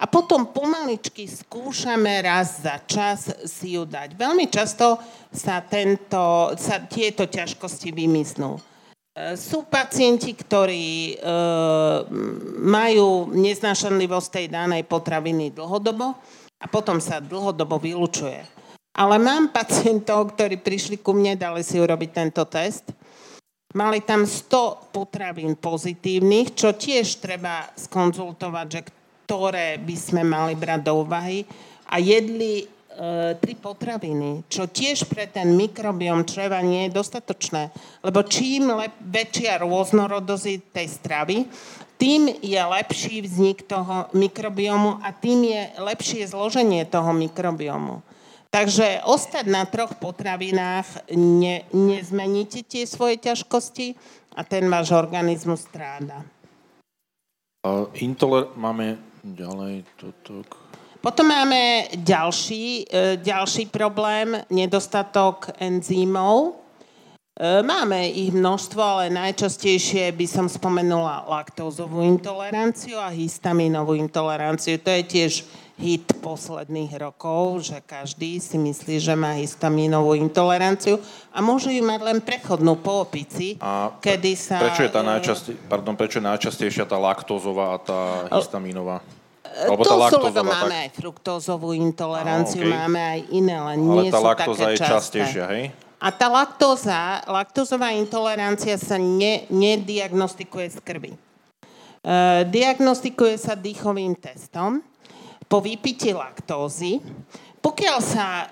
[0.00, 4.16] a potom pomaličky skúšame raz za čas si ju dať.
[4.16, 4.96] Veľmi často
[5.28, 8.69] sa, tento, sa tieto ťažkosti vymysnú.
[9.20, 11.14] E, sú pacienti, ktorí e,
[12.64, 16.16] majú neznášanlivosť tej danej potraviny dlhodobo
[16.60, 18.40] a potom sa dlhodobo vylučuje.
[18.96, 22.90] Ale mám pacientov, ktorí prišli ku mne, dali si urobiť tento test.
[23.70, 30.90] Mali tam 100 potravín pozitívnych, čo tiež treba skonzultovať, že ktoré by sme mali brať
[30.90, 31.46] do úvahy.
[31.86, 32.66] A jedli
[33.40, 37.72] tri potraviny, čo tiež pre ten mikrobiom čreva nie je dostatočné.
[38.04, 41.38] Lebo čím lep, väčšia rôznorodosť tej stravy,
[41.96, 48.04] tým je lepší vznik toho mikrobiomu a tým je lepšie zloženie toho mikrobiomu.
[48.50, 53.94] Takže ostať na troch potravinách ne, nezmeníte tie svoje ťažkosti
[54.34, 56.26] a ten váš organizmus stráda.
[58.00, 60.42] Intoler- máme ďalej toto.
[61.00, 66.60] Potom máme ďalší, e, ďalší problém, nedostatok enzýmov.
[67.40, 74.76] E, máme ich množstvo, ale najčastejšie by som spomenula laktózovú intoleranciu a histaminovú intoleranciu.
[74.76, 75.32] To je tiež
[75.80, 81.00] hit posledných rokov, že každý si myslí, že má histaminovú intoleranciu
[81.32, 84.60] a môže ju mať len prechodnú po opici, a kedy sa...
[84.60, 88.00] Prečo je, tá najčastej, pardon, prečo je najčastejšia tá laktózová a tá
[88.36, 89.00] histaminová?
[89.50, 90.82] Alebo tá laktóza, máme tak...
[90.86, 92.70] aj fruktózovú intoleranciu, okay.
[92.70, 94.90] máme aj iné, ale, ale nie sú laktóza také je časté.
[94.94, 95.64] častejšia, hej?
[96.00, 101.12] A tá laktóza, laktózová intolerancia sa ne, nediagnostikuje z krvi.
[101.12, 101.18] E,
[102.48, 104.80] diagnostikuje sa dýchovým testom.
[105.44, 107.02] Po vypití laktózy
[107.60, 108.46] pokiaľ sa e,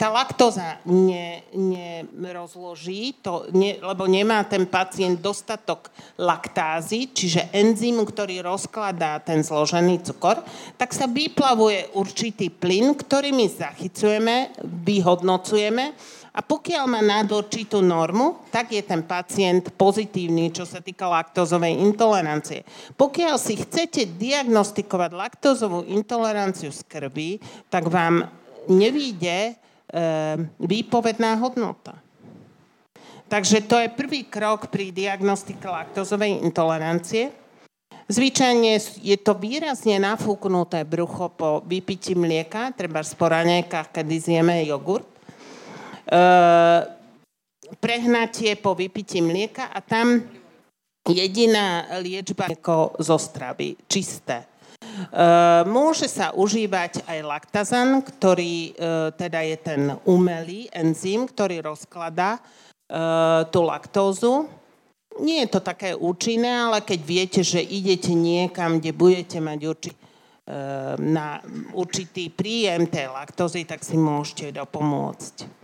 [0.00, 1.44] tá laktóza ne,
[2.16, 10.00] nerozloží, to ne, lebo nemá ten pacient dostatok laktázy, čiže enzym, ktorý rozkladá ten zložený
[10.08, 10.40] cukor,
[10.80, 15.92] tak sa vyplavuje určitý plyn, ktorý my zachycujeme, vyhodnocujeme
[16.32, 21.76] a pokiaľ má nad určitú normu, tak je ten pacient pozitívny, čo sa týka laktózovej
[21.84, 22.64] intolerancie.
[22.96, 27.36] Pokiaľ si chcete diagnostikovať laktózovú intoleranciu z krvi,
[27.68, 28.24] tak vám
[28.64, 29.52] nevíde e,
[30.56, 32.00] výpovedná hodnota.
[33.28, 37.32] Takže to je prvý krok pri diagnostike laktózovej intolerancie.
[38.08, 45.11] Zvyčajne je to výrazne nafúknuté brucho po vypití mlieka, treba v poranejkách, kedy zjeme jogurt.
[46.12, 46.84] Ehm,
[47.80, 50.20] prehnatie po vypití mlieka a tam
[51.08, 54.44] jediná liečba ako zo stravy, čisté.
[54.44, 62.40] Ehm, môže sa užívať aj laktazan, ktorý ehm, teda je ten umelý enzym, ktorý rozkladá
[63.48, 64.52] tú laktózu.
[65.24, 70.00] Nie je to také účinné, ale keď viete, že idete niekam, kde budete mať určitý
[71.00, 71.40] na
[71.72, 75.61] určitý príjem tej laktózy, tak si môžete dopomôcť.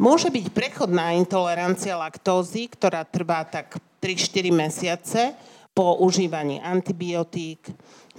[0.00, 5.36] Môže byť prechodná intolerancia laktózy, ktorá trvá tak 3-4 mesiace
[5.76, 7.68] po užívaní antibiotík,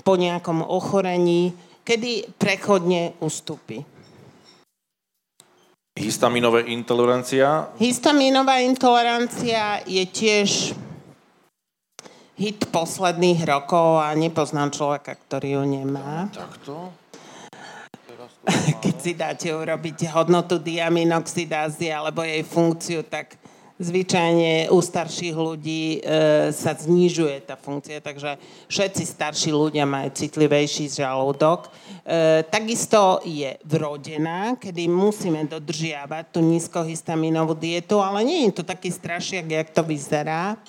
[0.06, 3.82] po nejakom ochorení, kedy prechodne ustúpi.
[5.98, 7.74] Histaminová intolerancia?
[7.82, 10.78] Histaminová intolerancia je tiež
[12.38, 16.30] hit posledných rokov a nepoznám človeka, ktorý ju nemá.
[16.30, 17.01] Takto?
[18.84, 23.38] keď si dáte urobiť hodnotu diaminoxidázy alebo jej funkciu, tak
[23.82, 26.00] zvyčajne u starších ľudí e,
[26.54, 28.38] sa znižuje tá funkcia, takže
[28.70, 31.66] všetci starší ľudia majú citlivejší žalúdok.
[31.66, 38.94] E, takisto je vrodená, kedy musíme dodržiavať tú nízkohistaminovú dietu, ale nie je to taký
[38.94, 40.62] strašiak, jak to vyzerá.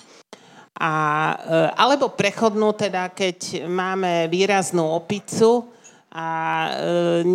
[0.73, 0.93] A,
[1.37, 5.69] e, alebo prechodnú, teda keď máme výraznú opicu
[6.13, 6.27] a
[6.69, 7.25] e,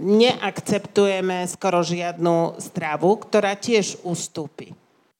[0.00, 4.72] neakceptujeme skoro žiadnu stravu, ktorá tiež ustúpi.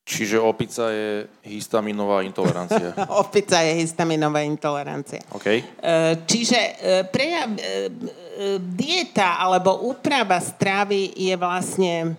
[0.08, 2.96] Čiže opica je histaminová intolerancia.
[3.20, 5.20] opica je histaminová intolerancia.
[5.36, 5.60] Okay.
[5.60, 6.72] E, čiže e,
[7.04, 7.52] prejav,
[8.72, 12.14] dieta alebo úprava stravy je vlastne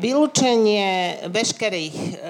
[0.00, 2.20] vylúčenie veškerých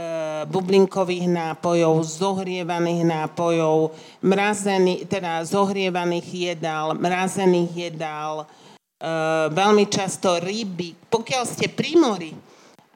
[0.46, 3.92] bublinkových nápojov, zohrievaných nápojov,
[4.24, 8.48] mrazený, teda zohrievaných jedál, mrazených jedál,
[9.04, 10.96] Eh, veľmi často ryby.
[11.12, 12.32] Pokiaľ ste pri mori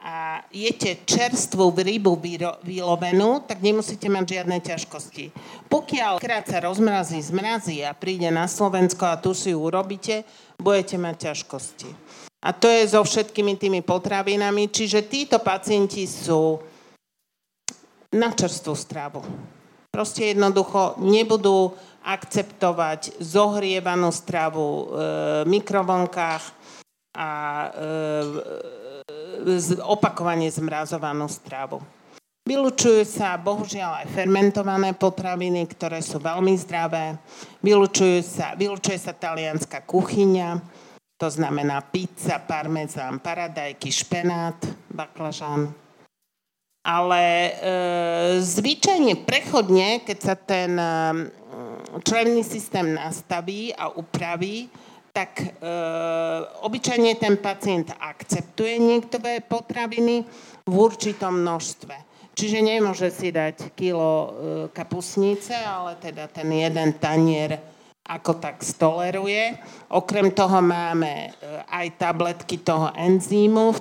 [0.00, 2.16] a jete čerstvú rybu
[2.64, 5.24] vylovenú, tak nemusíte mať žiadne ťažkosti.
[5.68, 10.24] Pokiaľ krát sa rozmrazí, zmrazí a príde na Slovensko a tu si ju urobíte,
[10.56, 11.90] budete mať ťažkosti.
[12.40, 16.56] A to je so všetkými tými potravinami, čiže títo pacienti sú
[18.14, 19.20] na čerstvú stravu.
[19.88, 21.72] Proste jednoducho nebudú
[22.04, 24.84] akceptovať zohrievanú stravu e,
[25.44, 26.44] v mikrovlnkách
[27.18, 27.30] a
[27.66, 27.68] e,
[29.82, 31.82] opakovane zmrazovanú stravu.
[32.48, 37.20] Vylučujú sa bohužiaľ aj fermentované potraviny, ktoré sú veľmi zdravé.
[37.60, 40.56] Vylučujú sa, vylučuje sa talianská kuchyňa,
[41.20, 44.56] to znamená pizza, parmezán, paradajky, špenát,
[44.88, 45.87] baklažán.
[46.88, 47.50] Ale e,
[48.40, 50.88] zvyčajne prechodne, keď sa ten e,
[52.00, 54.72] členný systém nastaví a upraví,
[55.12, 55.48] tak e,
[56.64, 60.24] obyčajne ten pacient akceptuje niektoré potraviny
[60.64, 62.08] v určitom množstve.
[62.38, 64.28] Čiže nemôže si dať kilo e,
[64.70, 67.58] kapusnice, ale teda ten jeden tanier
[68.08, 69.58] ako tak stoleruje.
[69.90, 71.30] Okrem toho máme e,
[71.66, 73.78] aj tabletky toho enzýmu, e,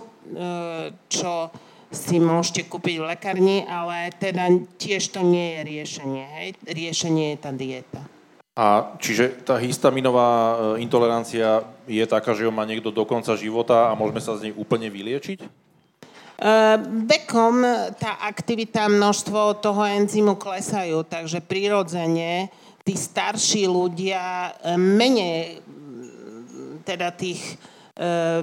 [1.06, 1.54] čo
[1.92, 6.26] si môžete kúpiť v lekárni, ale teda tiež to nie je riešenie.
[6.40, 6.48] Hej?
[6.68, 8.02] Riešenie je tá dieta.
[8.58, 13.94] A čiže tá histaminová e, intolerancia je taká, že ho má niekto do konca života
[13.94, 15.46] a môžeme sa z nej úplne vyliečiť?
[16.38, 16.78] Uh,
[17.10, 17.66] vekom
[17.98, 22.54] tá aktivita, množstvo toho enzymu klesajú, takže prirodzene
[22.86, 25.66] tí starší ľudia e, menej
[26.86, 27.58] teda tých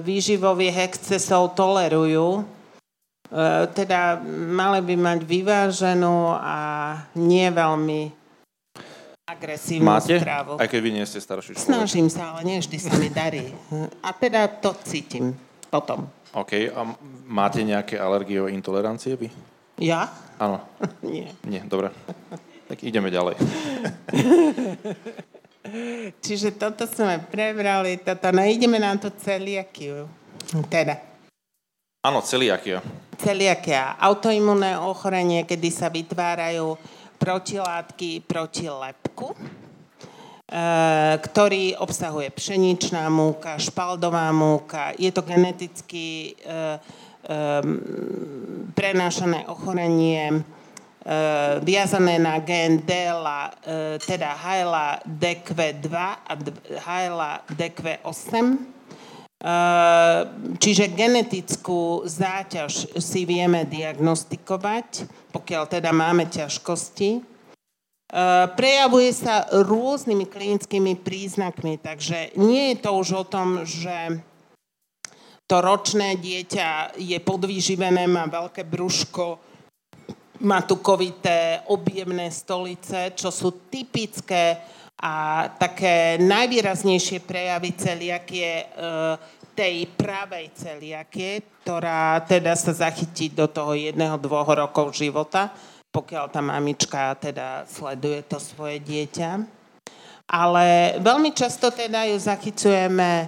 [0.03, 2.54] výživových excesov tolerujú E,
[3.73, 4.21] teda
[4.53, 6.57] mali by mať vyváženú a
[7.17, 8.01] nie veľmi
[9.25, 10.21] agresívnu Máte?
[10.21, 10.61] stravu.
[10.61, 11.65] Aj keď vy nie ste starší človek.
[11.65, 13.49] Snažím sa, ale nie vždy sa mi darí.
[14.05, 15.33] A teda to cítim
[15.73, 16.05] potom.
[16.37, 16.69] OK.
[16.69, 16.85] A
[17.25, 19.33] máte nejaké alergie o intolerancie vy?
[19.81, 20.13] Ja?
[20.37, 20.61] Áno.
[21.01, 21.33] nie.
[21.41, 21.89] Nie, dobre.
[22.69, 23.35] Tak ideme ďalej.
[26.25, 30.05] Čiže toto sme prebrali, toto, no ideme na to celiakiu.
[30.69, 31.01] Teda.
[32.05, 32.85] Áno, celiakia.
[33.17, 33.97] Celiakia.
[33.97, 36.77] Autoimunné ochorenie, kedy sa vytvárajú
[37.17, 39.37] protilátky proti lepku, e,
[41.17, 44.93] ktorý obsahuje pšeničná múka, špaldová múka.
[45.01, 46.77] Je to geneticky e,
[47.25, 47.37] e,
[48.77, 50.45] prenášané ochorenie
[51.61, 53.53] viazané na gen DELA,
[54.01, 55.93] teda HLA DQ2
[56.25, 56.33] a
[56.81, 58.74] HLA DQ8 Ehm,
[60.57, 67.35] čiže genetickú záťaž si vieme diagnostikovať, pokiaľ teda máme ťažkosti.
[68.05, 74.23] Ehm, prejavuje sa rôznymi klinickými príznakmi, takže nie je to už o tom, že
[75.45, 79.37] to ročné dieťa je podvýživené, má veľké brúško,
[80.41, 84.57] má tukovité objemné stolice, čo sú typické
[84.95, 88.65] a také najvýraznejšie prejavy celiakie e,
[89.55, 95.51] tej pravej celiakie, ktorá teda sa zachytí do toho jedného, dvoch rokov života,
[95.91, 99.31] pokiaľ tá mamička teda sleduje to svoje dieťa.
[100.27, 103.27] Ale veľmi často teda ju zachycujeme e,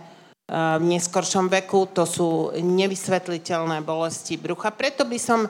[0.52, 4.72] v neskoršom veku, to sú nevysvetliteľné bolesti brucha.
[4.72, 5.48] Preto by som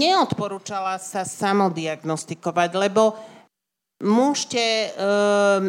[0.00, 3.33] neodporúčala sa samodiagnostikovať, lebo
[4.02, 5.60] môžete uh,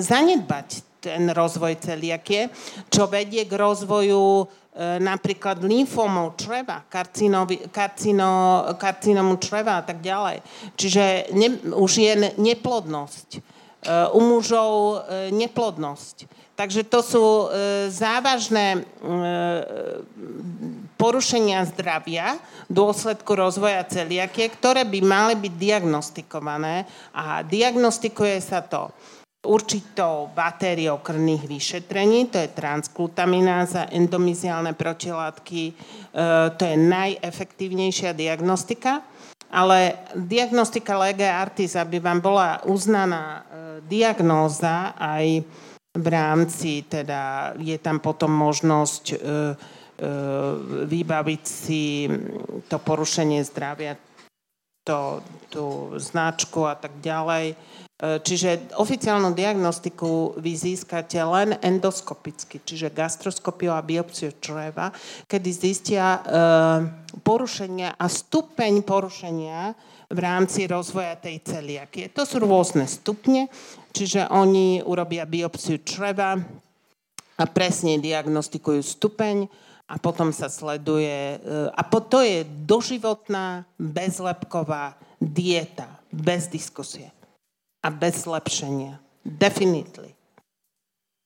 [0.00, 2.50] zanedbať ten rozvoj celiakie,
[2.90, 4.44] čo vedie k rozvoju e,
[4.98, 7.46] napríklad lymfómov čreva, karcino,
[8.74, 10.42] karcinomu čreva a tak ďalej.
[10.74, 13.57] Čiže ne, už je neplodnosť.
[13.78, 16.26] E, u mužov e, neplodnosť.
[16.58, 17.46] Takže to sú e,
[17.86, 18.82] závažné
[20.98, 28.90] porušenia zdravia v dôsledku rozvoja celiakie, ktoré by mali byť diagnostikované a diagnostikuje sa to
[29.46, 35.62] určitou batériou krvných vyšetrení, to je transglutamináza, endomiziálne protilátky,
[36.58, 39.06] to je najefektívnejšia diagnostika.
[39.48, 43.40] Ale diagnostika lega artis, aby vám bola uznaná e,
[43.88, 45.40] diagnóza aj
[45.96, 49.16] v rámci, teda je tam potom možnosť e,
[50.86, 52.06] vybaviť si
[52.70, 53.98] to porušenie zdravia,
[54.86, 57.56] to, tú značku a tak ďalej.
[57.56, 64.94] E, čiže oficiálnu diagnostiku vy získate len endoskopicky, čiže gastroskopiu a biopsiu čreva,
[65.26, 66.20] kedy zistia e,
[67.26, 69.74] porušenia a stupeň porušenia
[70.14, 72.06] v rámci rozvoja tej celiakie.
[72.14, 73.50] To sú rôzne stupne,
[73.90, 76.38] čiže oni urobia biopsiu čreva
[77.34, 79.50] a presne diagnostikujú stupeň
[79.90, 81.36] a potom sa sleduje, e,
[81.74, 87.17] a to je doživotná bezlepková dieta, bez diskusie
[87.82, 88.98] a bez zlepšenia.
[89.22, 90.18] Definitely.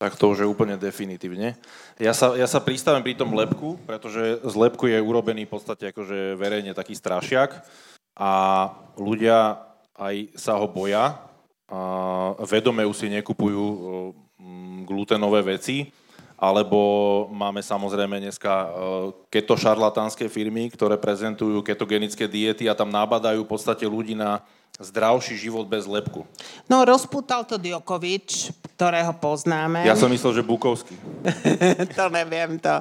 [0.03, 1.55] Tak to už je úplne definitívne.
[2.03, 5.95] Ja sa, ja sa pristavím pri tom lepku, pretože z lepku je urobený v podstate
[5.95, 7.63] akože verejne taký strašiak
[8.19, 8.31] a
[8.99, 9.63] ľudia
[9.95, 11.23] aj sa ho boja
[11.71, 13.63] a vedome už si nekupujú
[14.83, 15.95] glutenové veci,
[16.35, 16.79] alebo
[17.31, 18.75] máme samozrejme dneska
[19.31, 24.43] keto šarlatánske firmy, ktoré prezentujú ketogenické diety a tam nabadajú v podstate ľudí na
[24.83, 26.27] zdravší život bez lepku.
[26.69, 29.87] No, rozputal to Djokovič, ktorého poznáme.
[29.87, 30.95] Ja som myslel, že Bukovský.
[31.99, 32.75] to neviem to.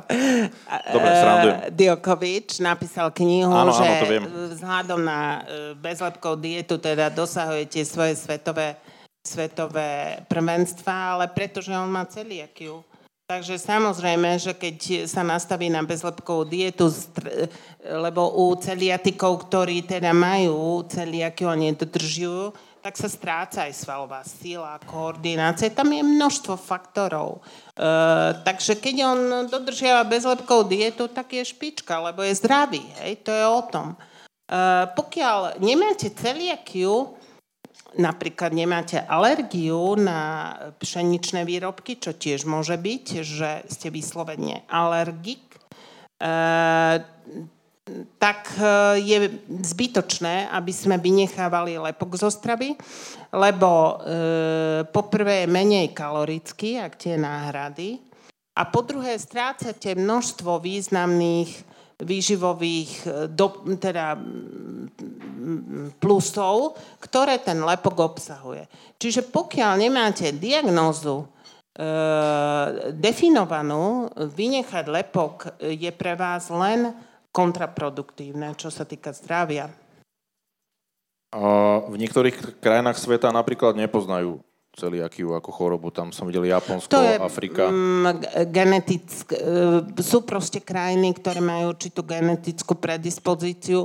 [0.92, 1.58] Dobre, srandujem.
[1.58, 4.24] Eh, Djokovič napísal knihu, áno, že áno, to viem.
[4.58, 8.76] vzhľadom na eh, bezlepkovú dietu teda dosahujete svoje svetové,
[9.22, 12.84] svetové prvenstva, ale pretože on má celiakiu
[13.32, 16.92] Takže samozrejme, že keď sa nastaví na bezlepkovú dietu,
[17.80, 22.52] lebo u celiatikov, ktorí teda majú celiakiu a nedodržujú,
[22.84, 25.72] tak sa stráca aj svalová sila, koordinácia.
[25.72, 27.40] Tam je množstvo faktorov.
[27.72, 27.88] E,
[28.44, 32.84] takže keď on dodržiava bezlepkovú dietu, tak je špička, lebo je zdravý.
[33.00, 33.24] Hej?
[33.24, 33.88] To je o tom.
[33.96, 33.98] E,
[34.92, 37.16] pokiaľ nemáte celiakiu,
[38.00, 45.44] napríklad nemáte alergiu na pšeničné výrobky, čo tiež môže byť, že ste vyslovene alergik,
[46.22, 47.04] eh,
[48.22, 49.18] tak eh, je
[49.50, 52.78] zbytočné, aby sme vynechávali lepok zo stravy,
[53.32, 53.94] lebo e,
[54.92, 58.04] poprvé je menej kalorický, ak tie náhrady,
[58.52, 61.71] a po druhé strácate množstvo významných
[62.02, 63.48] výživových e, do,
[63.78, 64.18] teda
[65.98, 68.66] plusov, ktoré ten lepok obsahuje.
[69.02, 71.28] Čiže pokiaľ nemáte diagnózu e,
[72.94, 76.94] definovanú, vynechať lepok je pre vás len
[77.32, 79.72] kontraproduktívne, čo sa týka zdravia.
[81.32, 81.40] A
[81.88, 85.92] v niektorých krajinách sveta napríklad nepoznajú celiakiu ako chorobu.
[85.92, 87.68] Tam som videl Japonsko, to je, Afrika.
[87.68, 93.84] Mm, genetick, e, sú proste krajiny, ktoré majú určitú genetickú predispozíciu,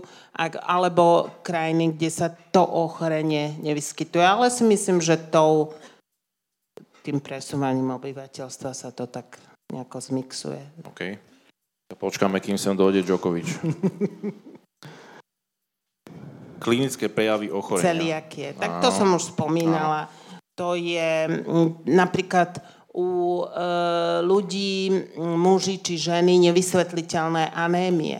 [0.63, 4.23] alebo krajiny, kde sa to ochorenie nevyskytuje.
[4.23, 5.75] Ale si myslím, že tou,
[7.03, 9.43] tým presúvaním obyvateľstva sa to tak
[9.75, 10.63] nejako zmixuje.
[10.87, 11.19] OK.
[11.87, 13.47] Počkáme, kým sem dojde Djokovič.
[16.63, 17.95] Klinické prejavy ochorenia.
[17.95, 18.59] Celiakie.
[18.59, 20.11] Tak to som už spomínala.
[20.11, 20.26] Áno
[20.57, 22.59] to je mm, napríklad
[22.97, 23.47] u e,
[24.25, 24.89] ľudí,
[25.21, 28.17] muži či ženy, nevysvetliteľné anémie.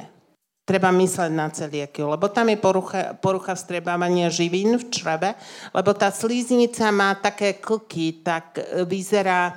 [0.69, 5.33] Treba mysleť na celiakiu, lebo tam je porucha, porucha vstrebávania živín v čreve,
[5.73, 9.57] lebo tá slíznica má také klky, tak e, vyzerá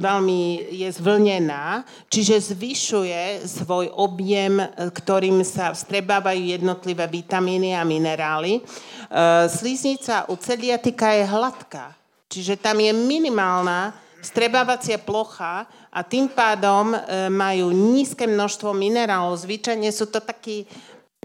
[0.00, 4.62] veľmi je zvlnená, čiže zvyšuje svoj objem,
[4.94, 8.64] ktorým sa vstrebávajú jednotlivé vitamíny a minerály.
[9.10, 11.90] Eh, slíznica u celiatika je hladká,
[12.30, 13.90] čiže tam je minimálna
[14.22, 19.34] strebávacia plocha a tým pádom eh, majú nízke množstvo minerálov.
[19.34, 20.62] Zvyčajne sú to takí,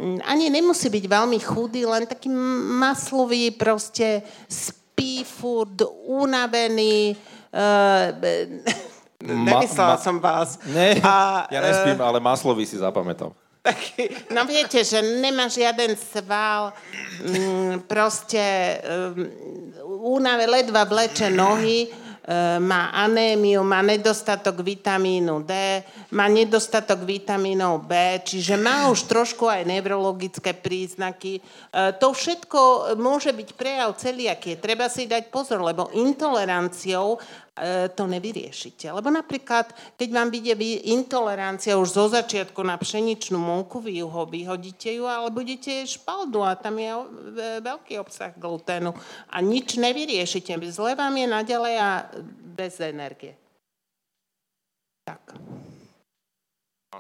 [0.02, 2.26] mm, ani nemusí byť veľmi chudý, len taký
[2.74, 7.14] maslový, proste spí furt, unavený.
[7.56, 8.12] Uh,
[9.24, 10.60] Nemyslela ma, ma, som vás.
[10.68, 13.32] Ne, a, ja nespím, uh, ale maslový si zapamätal.
[13.64, 16.76] Taký, no viete, že nemá žiaden sval,
[17.24, 18.44] mm, proste
[18.84, 19.26] um,
[20.20, 21.90] únave ledva vleče nohy,
[22.58, 25.54] má anémiu, má nedostatok vitamínu D,
[26.10, 27.94] má nedostatok vitamínov B,
[28.26, 31.38] čiže má už trošku aj neurologické príznaky.
[31.70, 34.58] Uh, to všetko môže byť prejav celiakie.
[34.58, 37.22] Treba si dať pozor, lebo intoleranciou
[37.96, 38.92] to nevyriešite.
[38.92, 40.60] Lebo napríklad, keď vám vyjde
[40.92, 46.60] intolerancia už zo začiatku na pšeničnú múku, vy ho vyhodíte ju, ale budete špaldu a
[46.60, 46.92] tam je
[47.64, 48.92] veľký obsah gluténu
[49.32, 50.60] a nič nevyriešite.
[50.68, 52.12] Zle vám je naďalej a
[52.60, 53.40] bez energie.
[55.08, 55.40] Tak.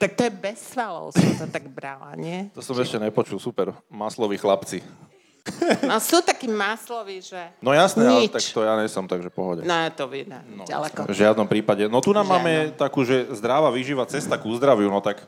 [0.00, 2.48] tak to je bez svalov, som to tak brala, nie?
[2.56, 3.76] To som ešte nepočul, super.
[3.92, 4.80] Masloví chlapci.
[5.84, 9.64] No sú takí masloví, že No jasné, ale tak to ja nesom, takže pohode.
[9.64, 11.08] No to vidno, no, ďaleko.
[11.08, 11.86] V žiadnom prípade.
[11.88, 15.24] No tu nám máme takú, že zdravá výživa, cesta ku zdraviu, no tak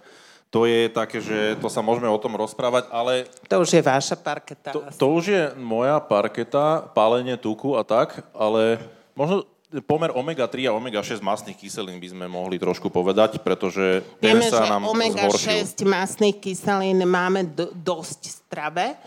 [0.51, 3.31] to je také, že to sa môžeme o tom rozprávať, ale...
[3.47, 4.75] To už je vaša parketa.
[4.75, 8.83] To, to už je moja parketa, pálenie tuku a tak, ale
[9.15, 9.47] možno
[9.87, 14.67] pomer omega-3 a omega-6 masných kyselín by sme mohli trošku povedať, pretože ten Vieme, sa
[14.67, 18.99] nám omega-6 masných kyselín máme do, dosť strave,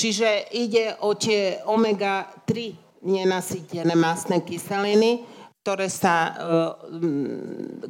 [0.00, 2.72] Čiže ide o tie omega-3
[3.04, 5.28] nenasytené masné kyseliny,
[5.60, 7.04] ktoré, sa, e,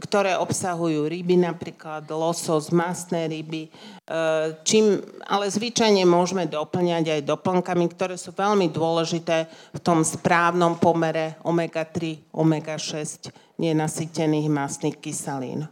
[0.03, 4.19] ktoré obsahujú ryby, napríklad losos, masné ryby, e,
[4.67, 11.39] čím, ale zvyčajne môžeme doplňať aj doplnkami, ktoré sú veľmi dôležité v tom správnom pomere
[11.47, 13.31] omega-3, omega-6
[13.63, 15.71] nenasytených masných kyselín.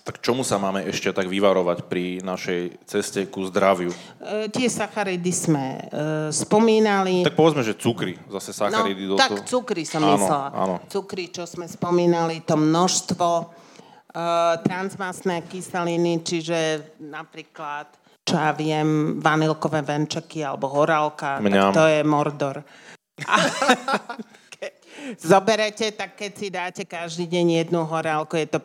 [0.00, 3.92] Tak čomu sa máme ešte tak vyvarovať pri našej ceste ku zdraviu?
[3.92, 5.82] E, tie sacharidy sme e,
[6.32, 7.20] spomínali.
[7.20, 9.04] Tak povedzme, že cukry, zase sacharidy.
[9.04, 10.48] No, do tak cukry som áno, myslela.
[10.56, 10.74] Áno.
[10.88, 13.44] Cukry, čo sme spomínali, to množstvo e,
[14.64, 16.58] transmasné kyseliny, čiže
[17.04, 17.92] napríklad,
[18.24, 21.70] čo ja viem, vanilkové venčeky alebo horálka, Mňam.
[21.70, 22.56] tak to je mordor.
[25.18, 28.60] zoberete, tak keď si dáte každý deň jednu horálku, je to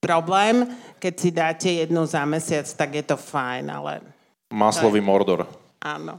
[0.00, 0.66] problém.
[0.98, 4.00] Keď si dáte jednu za mesiac, tak je to fajn, ale...
[4.50, 5.46] Maslový mordor.
[5.78, 6.18] Áno.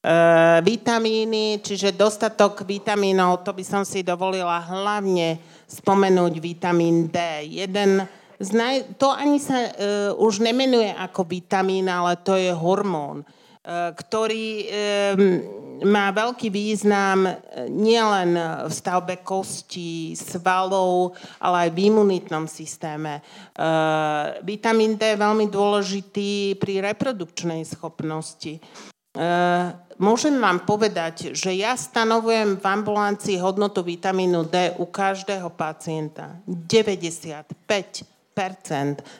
[0.00, 0.14] E,
[0.62, 7.18] vitamíny, čiže dostatok vitamínov, to by som si dovolila hlavne spomenúť vitamín D.
[7.44, 8.06] Jeden
[8.38, 9.70] z naj, to ani sa e,
[10.14, 13.26] už nemenuje ako vitamín, ale to je hormón,
[13.66, 14.66] ktorý e,
[15.82, 17.32] má veľký význam e,
[17.66, 23.18] nielen v stavbe kostí, svalov, ale aj v imunitnom systéme.
[23.18, 23.22] E,
[24.46, 28.62] vitamín D je veľmi dôležitý pri reprodukčnej schopnosti.
[29.96, 36.36] Môžem vám povedať, že ja stanovujem v ambulancii hodnotu vitamínu D u každého pacienta.
[36.44, 38.15] 95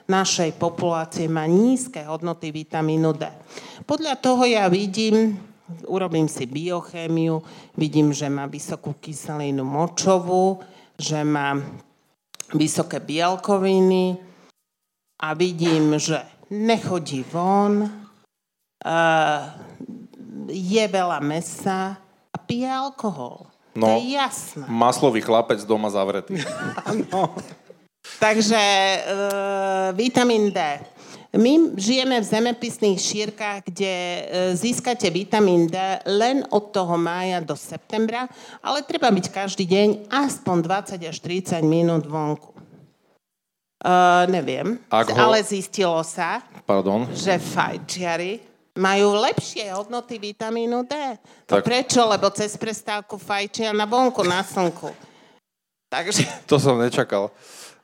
[0.05, 3.25] našej populácie má nízke hodnoty vitamínu D.
[3.89, 5.41] Podľa toho ja vidím,
[5.89, 7.41] urobím si biochémiu,
[7.81, 10.61] vidím, že má vysokú kyselinu močovú,
[11.01, 11.57] že má
[12.53, 14.21] vysoké bielkoviny
[15.25, 16.21] a vidím, že
[16.53, 17.89] nechodí von,
[20.53, 21.97] je veľa mesa
[22.29, 23.49] a pije alkohol.
[23.73, 24.65] No, to je jasné.
[24.69, 26.37] Maslový chlapec doma zavretý.
[28.17, 28.99] Takže e,
[29.93, 30.61] vitamín D.
[31.37, 34.23] My žijeme v zemepisných šírkach, kde e,
[34.57, 35.77] získate vitamín D
[36.09, 38.25] len od toho mája do septembra,
[38.65, 40.57] ale treba byť každý deň aspoň
[40.97, 42.57] 20 až 30 minút vonku.
[43.77, 45.15] Uh, neviem, ho...
[45.21, 47.07] ale zistilo sa, Pardon.
[47.13, 48.41] že fajčiari
[48.73, 50.95] majú lepšie hodnoty vitamínu D.
[51.45, 51.65] Tak...
[51.65, 52.05] Prečo?
[52.09, 54.93] Lebo cez prestávku fajčia na vonku, na slnku.
[55.93, 56.25] Takže...
[56.51, 57.33] To som nečakal.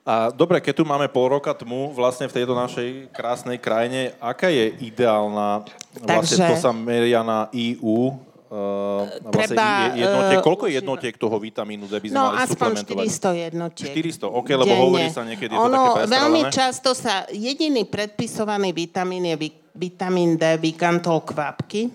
[0.02, 4.50] A dobre, keď tu máme pol roka tmu vlastne v tejto našej krásnej krajine, aká
[4.50, 5.62] je ideálna,
[6.02, 8.10] vlastne Takže, to sa meria na EU,
[8.52, 12.72] Uh, vlastne treba, jednotiek, uh, koľko jednotiek toho vitamínu D by sme no, mali aspoň
[12.84, 13.94] 400 jednotiek.
[14.20, 14.82] 400, ok, lebo denne.
[14.84, 20.60] hovorí sa niekedy ono, to také Veľmi často sa, jediný predpisovaný vitamín je vitamín D,
[20.60, 21.88] vikantol kvapky,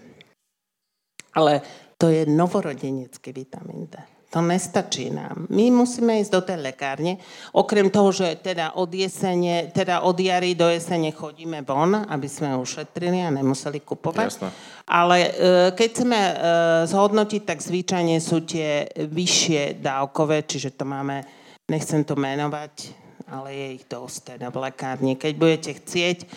[1.38, 1.62] ale
[1.94, 4.17] to je novorodenecký vitamín D.
[4.28, 5.48] To nestačí nám.
[5.48, 7.16] My musíme ísť do tej lekárne.
[7.56, 12.60] Okrem toho, že teda od, jesene, teda od jary do jesene chodíme von, aby sme
[12.60, 14.28] ušetrili a nemuseli kupovať.
[14.28, 14.50] Jasne.
[14.84, 15.30] Ale e,
[15.72, 16.34] keď chceme e,
[16.92, 21.24] zhodnotiť, tak zvyčajne sú tie vyššie dávkové, čiže to máme,
[21.72, 25.20] nechcem to menovať, ale je ich dosť teda v lekárni.
[25.20, 26.28] Keď budete chcieť e,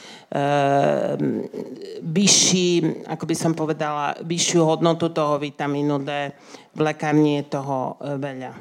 [2.03, 2.68] vyšší,
[3.07, 6.34] ako by som povedala, vyššiu hodnotu toho vitamínu D,
[6.74, 8.53] v lekárni je toho e, veľa.
[8.53, 8.61] E,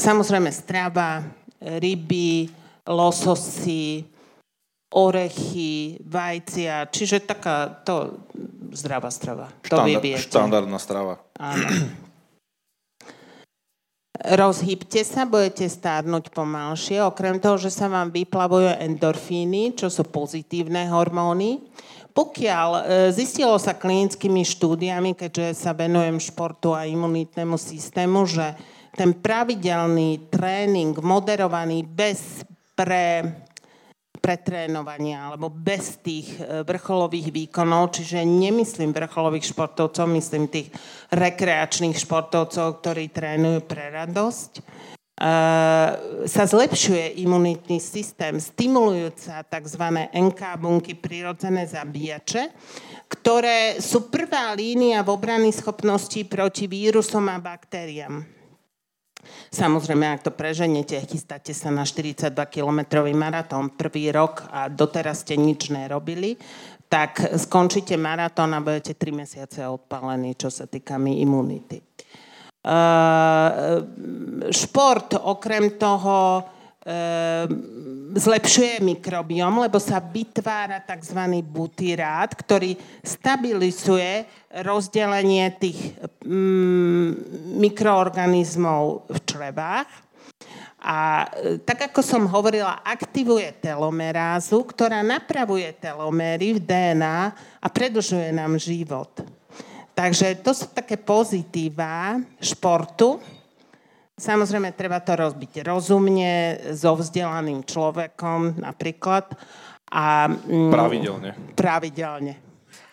[0.00, 1.20] samozrejme strava,
[1.60, 2.48] ryby,
[2.88, 4.08] lososy,
[4.92, 8.26] orechy, vajcia, čiže taká to
[8.72, 9.48] zdravá strava.
[9.68, 11.14] To Štandard, Štandardná strava.
[11.36, 11.68] Áno.
[14.22, 17.02] Rozhýbte sa, budete stárnuť pomalšie.
[17.02, 21.58] Okrem toho, že sa vám vyplavujú endorfíny, čo sú pozitívne hormóny,
[22.12, 28.52] Pokiaľ e, zistilo sa klinickými štúdiami, keďže sa venujem športu a imunitnému systému, že
[28.92, 32.44] ten pravidelný tréning, moderovaný bez
[32.76, 33.24] pre
[34.22, 40.70] pretrénovania alebo bez tých e, vrcholových výkonov, čiže nemyslím vrcholových športovcov, myslím tých
[41.10, 44.62] rekreačných športovcov, ktorí trénujú pre radosť, e,
[46.30, 49.84] sa zlepšuje imunitný systém, stimulujúca tzv.
[50.14, 52.54] NK bunky, prirodzené zabíjače,
[53.10, 58.41] ktoré sú prvá línia v obrany schopností proti vírusom a baktériám.
[59.52, 65.68] Samozrejme, ak to preženete, chystáte sa na 42-kilometrový maratón prvý rok a doteraz ste nič
[65.68, 66.40] nerobili,
[66.88, 71.84] tak skončíte maratón a budete 3 mesiace odpálení, čo sa týka mi imunity.
[72.64, 73.84] Uh,
[74.48, 76.48] šport okrem toho
[78.12, 81.20] zlepšuje mikrobiom, lebo sa vytvára tzv.
[81.46, 82.74] butyrát, ktorý
[83.06, 84.26] stabilizuje
[84.66, 85.94] rozdelenie tých
[86.26, 87.10] mm,
[87.62, 89.88] mikroorganizmov v črevách.
[90.82, 97.18] A e, tak ako som hovorila, aktivuje telomerázu, ktorá napravuje teloméry v DNA
[97.62, 99.22] a predlžuje nám život.
[99.94, 103.22] Takže to sú také pozitíva športu.
[104.20, 109.32] Samozrejme, treba to rozbiť rozumne, so vzdelaným človekom napríklad.
[109.88, 111.30] A, mm, pravidelne.
[111.56, 112.34] Pravidelne.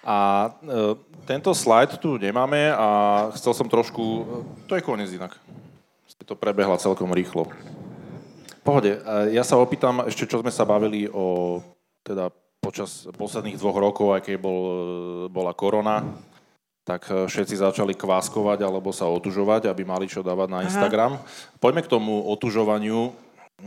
[0.07, 0.95] A e,
[1.28, 2.88] tento slajd tu nemáme a
[3.36, 4.03] chcel som trošku...
[4.03, 4.24] E,
[4.72, 5.36] to je koniec inak.
[6.07, 7.51] Ste to prebehla celkom rýchlo.
[8.63, 11.59] Pohode, e, ja sa opýtam ešte, čo sme sa bavili o
[12.01, 12.32] teda
[12.63, 14.76] počas posledných dvoch rokov, aj keď bol, e,
[15.32, 16.03] bola korona
[16.89, 21.21] tak e, všetci začali kváskovať alebo sa otužovať, aby mali čo dávať na Instagram.
[21.21, 21.25] Aha.
[21.61, 23.13] Poďme k tomu otužovaniu.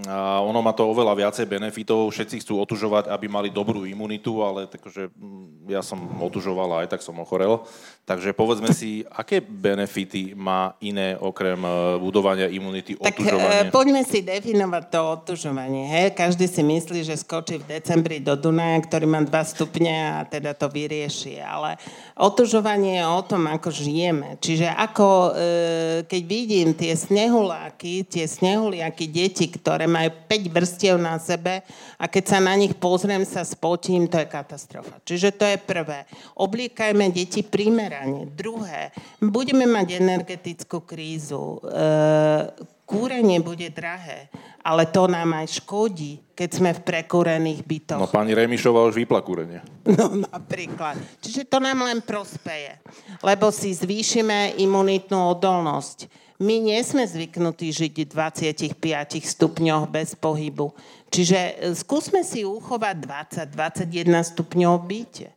[0.08, 2.08] A ono má to oveľa viacej benefitov.
[2.08, 6.96] Všetci chcú otužovať, aby mali dobrú imunitu, ale takže mm, ja som otužoval a aj
[6.96, 7.60] tak som ochorel.
[8.02, 11.70] Takže povedzme si, aké benefity má iné okrem e,
[12.02, 13.58] budovania imunity tak, e, otužovanie?
[13.62, 15.84] Tak poďme si definovať to otužovanie.
[15.86, 16.06] Hej?
[16.18, 20.50] Každý si myslí, že skočí v decembri do Dunaja, ktorý má 2 stupne a teda
[20.50, 21.38] to vyrieši.
[21.46, 21.78] Ale
[22.18, 24.34] otužovanie je o tom, ako žijeme.
[24.42, 25.38] Čiže ako,
[26.10, 31.62] keď vidím tie snehuláky, tie snehuliaky deti, ktoré majú 5 vrstiev na sebe
[32.02, 34.98] a keď sa na nich pozriem, sa spotím, to je katastrofa.
[35.06, 36.02] Čiže to je prvé.
[36.34, 37.46] Obliekajme deti
[37.92, 38.32] primerane.
[38.32, 38.82] Druhé,
[39.20, 41.60] budeme mať energetickú krízu.
[41.60, 41.84] E,
[42.88, 44.32] kúrenie bude drahé,
[44.64, 48.00] ale to nám aj škodí, keď sme v prekúrených bytoch.
[48.00, 49.60] No pani Remišová už vypla kúrenie.
[49.92, 50.96] No napríklad.
[51.20, 52.78] Čiže to nám len prospeje,
[53.20, 58.74] lebo si zvýšime imunitnú odolnosť my nie sme zvyknutí žiť v 25
[59.22, 60.74] stupňoch bez pohybu.
[61.06, 62.98] Čiže e, skúsme si uchovať
[63.54, 65.30] 20-21 stupňov byte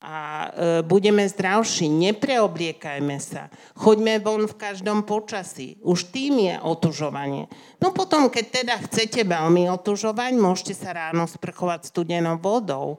[0.00, 1.92] a e, budeme zdravší.
[1.92, 3.52] Nepreobliekajme sa.
[3.76, 5.76] Choďme von v každom počasí.
[5.84, 7.52] Už tým je otužovanie.
[7.76, 12.96] No potom, keď teda chcete veľmi otužovať, môžete sa ráno sprchovať studenou vodou.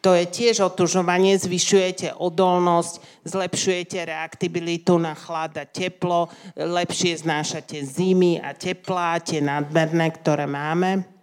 [0.00, 8.38] To je tiež otužovanie, zvyšujete odolnosť, zlepšujete reaktibilitu na chlad a teplo, lepšie znášate zimy
[8.38, 11.17] a teplá, tie nadmerné, ktoré máme.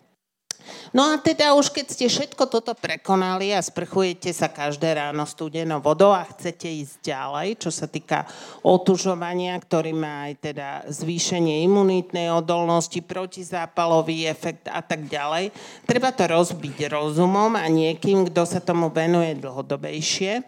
[0.95, 5.84] No a teda už keď ste všetko toto prekonali a sprchujete sa každé ráno studenou
[5.84, 8.24] vodou a chcete ísť ďalej, čo sa týka
[8.63, 15.51] otužovania, ktorý má aj teda zvýšenie imunitnej odolnosti, protizápalový efekt a tak ďalej,
[15.84, 20.45] treba to rozbiť rozumom a niekým, kto sa tomu venuje dlhodobejšie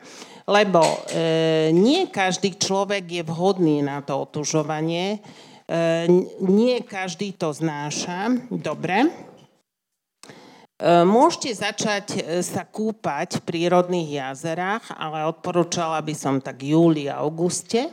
[0.48, 5.20] lebo e, nie každý človek je vhodný na to otužovanie,
[5.68, 6.08] e,
[6.40, 9.27] nie každý to znáša dobre.
[10.78, 17.10] E, môžete začať e, sa kúpať v prírodných jazerách, ale odporúčala by som tak júli
[17.10, 17.90] auguste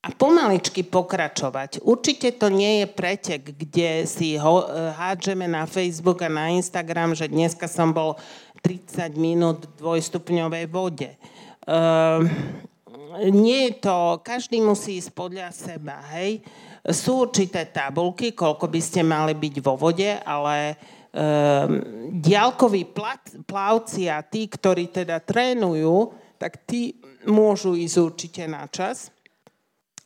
[0.00, 1.84] a pomaličky pokračovať.
[1.84, 7.12] Určite to nie je pretek, kde si ho, e, hádžeme na Facebook a na Instagram,
[7.12, 8.16] že dneska som bol
[8.64, 11.12] 30 minút v dvojstupňovej vode.
[11.66, 12.22] Uh,
[13.30, 16.42] nie je to, každý musí ísť podľa seba, hej.
[16.82, 20.95] Sú určité tabulky, koľko by ste mali byť vo vode, ale Ehm,
[22.12, 22.92] diálkoví
[23.48, 29.08] plavci a tí, ktorí teda trénujú, tak tí môžu ísť určite na čas.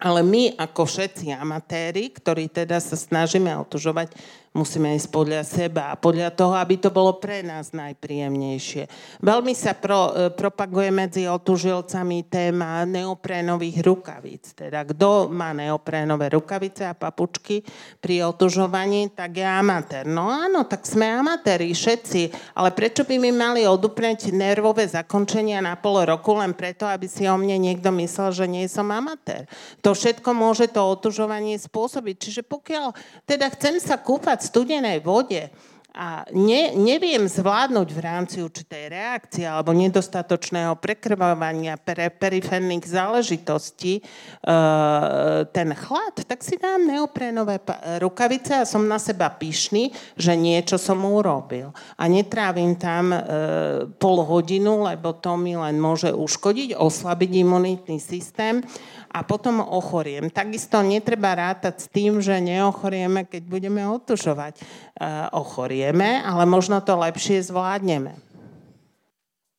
[0.01, 4.17] Ale my ako všetci amatéri, ktorí teda sa snažíme otužovať,
[4.51, 8.91] musíme ísť podľa seba a podľa toho, aby to bolo pre nás najpríjemnejšie.
[9.23, 14.59] Veľmi sa pro, e, propaguje medzi otužilcami téma neoprénových rukavíc.
[14.59, 17.63] Teda kto má neoprénové rukavice a papučky
[18.03, 20.11] pri otužovaní, tak je amatér.
[20.11, 25.79] No áno, tak sme amatéri všetci, ale prečo by mi mali odupreť nervové zakončenia na
[25.79, 29.47] pol roku len preto, aby si o mne niekto myslel, že nie som amatér.
[29.87, 32.17] To všetko môže to otužovanie spôsobiť.
[32.19, 32.99] Čiže pokiaľ
[33.31, 35.53] teda chcem sa kúpať v studenej vode
[35.91, 44.03] a ne, neviem zvládnuť v rámci určitej reakcie alebo nedostatočného prekrvovania pre, periférnych záležitostí e,
[45.51, 47.59] ten chlad, tak si dám neoprénové
[47.99, 51.75] rukavice a som na seba pyšný, že niečo som urobil.
[51.99, 53.21] A netrávim tam e,
[53.99, 58.63] pol hodinu, lebo to mi len môže uškodiť, oslabiť imunitný systém
[59.11, 60.31] a potom ochoriem.
[60.31, 64.55] Takisto netreba rátať s tým, že neochorieme, keď budeme otužovať.
[64.57, 64.63] E,
[65.35, 68.15] ochorieme, ale možno to lepšie zvládneme.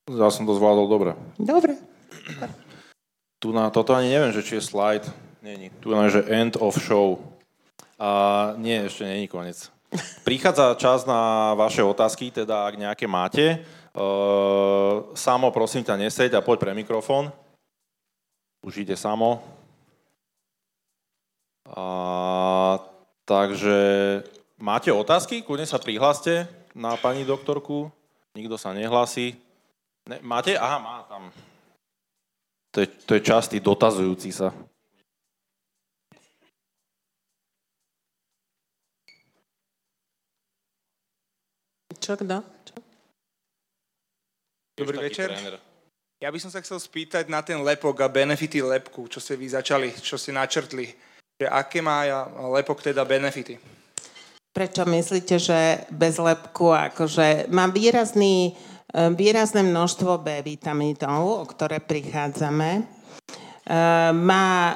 [0.08, 1.12] Ja som to zvládol dobre.
[1.36, 1.76] Dobre.
[3.44, 5.08] Tu na toto ani neviem, že či je slide.
[5.44, 5.74] Není.
[5.84, 7.20] Tu je, že end of show.
[8.02, 9.70] A nie, ešte není koniec.
[10.24, 13.60] Prichádza čas na vaše otázky, teda ak nejaké máte.
[13.92, 17.28] Uh, samo prosím ťa neseď a poď pre mikrofón.
[18.62, 19.42] Už ide samo.
[21.66, 22.78] A,
[23.26, 23.80] takže
[24.62, 25.42] máte otázky?
[25.42, 26.46] Kľudne sa prihláste
[26.78, 27.90] na pani doktorku.
[28.38, 29.34] Nikto sa nehlási.
[30.06, 30.54] Ne, máte?
[30.58, 31.34] Aha, má tam.
[32.72, 34.54] To je, to je častý dotazujúci sa.
[42.02, 42.42] Čo kto?
[44.74, 45.30] Dobrý večer.
[45.30, 45.71] Tréner.
[46.22, 49.58] Ja by som sa chcel spýtať na ten lepok a benefity lepku, čo ste vy
[49.58, 50.86] začali, čo ste načrtli.
[51.42, 52.06] Že aké má
[52.54, 53.58] lepok teda benefity?
[54.54, 61.82] Prečo myslíte, že bez lepku akože má výrazný, e, výrazné množstvo B vitamínov, o ktoré
[61.82, 62.70] prichádzame.
[62.78, 62.82] E,
[64.14, 64.76] má e,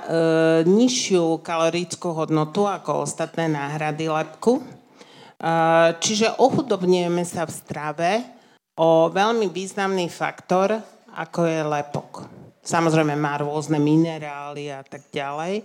[0.65, 4.65] nižšiu kalorickú hodnotu ako ostatné náhrady lepku.
[6.01, 8.11] Čiže ochudobňujeme sa v strave
[8.79, 12.11] o veľmi významný faktor, ako je lepok.
[12.65, 15.63] Samozrejme má rôzne minerály a tak ďalej.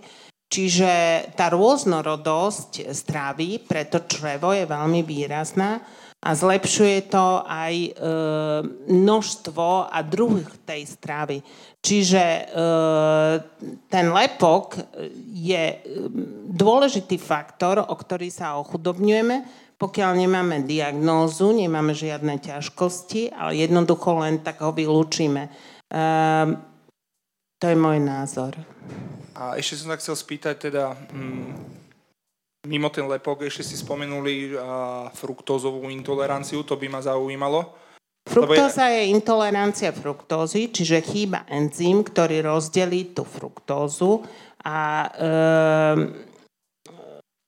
[0.51, 0.91] Čiže
[1.31, 5.79] tá rôznorodosť stravy pre to črevo je veľmi výrazná
[6.21, 7.91] a zlepšuje to aj e,
[8.91, 11.41] množstvo a druh tej stravy.
[11.81, 12.43] Čiže e,
[13.89, 14.77] ten lepok
[15.33, 15.77] je e,
[16.45, 24.45] dôležitý faktor, o ktorý sa ochudobňujeme, pokiaľ nemáme diagnózu, nemáme žiadne ťažkosti, ale jednoducho len
[24.45, 25.49] tak ho vylúčime.
[25.89, 26.61] Um,
[27.57, 28.53] to je môj názor.
[29.33, 31.49] A ešte som sa chcel spýtať teda, mm,
[32.69, 37.73] mimo ten lepok, ešte si spomenuli a, fruktózovú intoleranciu, to by ma zaujímalo.
[38.21, 39.09] Fruktóza je...
[39.09, 44.21] je intolerancia fruktózy, čiže chýba enzym, ktorý rozdelí tú fruktózu
[44.61, 46.29] a um,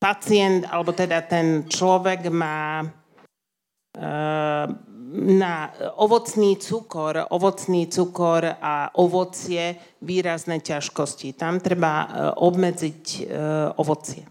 [0.04, 4.66] pacient, alebo teda ten človek má eh,
[5.14, 5.54] na
[5.96, 11.32] ovocný cukor, ovocný cukor a ovocie výrazné ťažkosti.
[11.32, 13.24] Tam treba eh, obmedziť eh,
[13.80, 14.28] ovocie.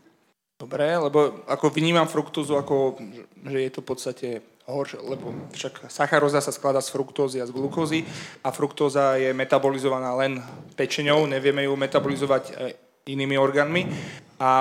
[0.62, 3.02] Dobre, lebo ako vnímam fruktózu, ako,
[3.42, 4.28] že je to v podstate
[4.64, 8.08] horšie, lebo však sacharóza sa skladá z fruktózy a z glukózy
[8.46, 10.40] a fruktóza je metabolizovaná len
[10.80, 12.56] pečeňou, nevieme ju metabolizovať
[13.04, 13.92] inými orgánmi.
[14.40, 14.52] A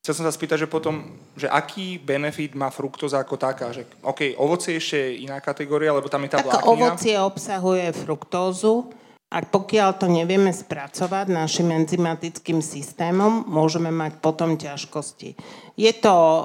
[0.00, 3.68] Chcel som sa spýtať, že potom, že aký benefit má fruktóza ako taká?
[3.68, 6.72] Že, OK, ovocie ešte je iná kategória, lebo tam je tá vláknina.
[6.72, 8.88] ovocie obsahuje fruktózu
[9.28, 15.36] a pokiaľ to nevieme spracovať našim enzymatickým systémom, môžeme mať potom ťažkosti.
[15.76, 16.44] Je to e,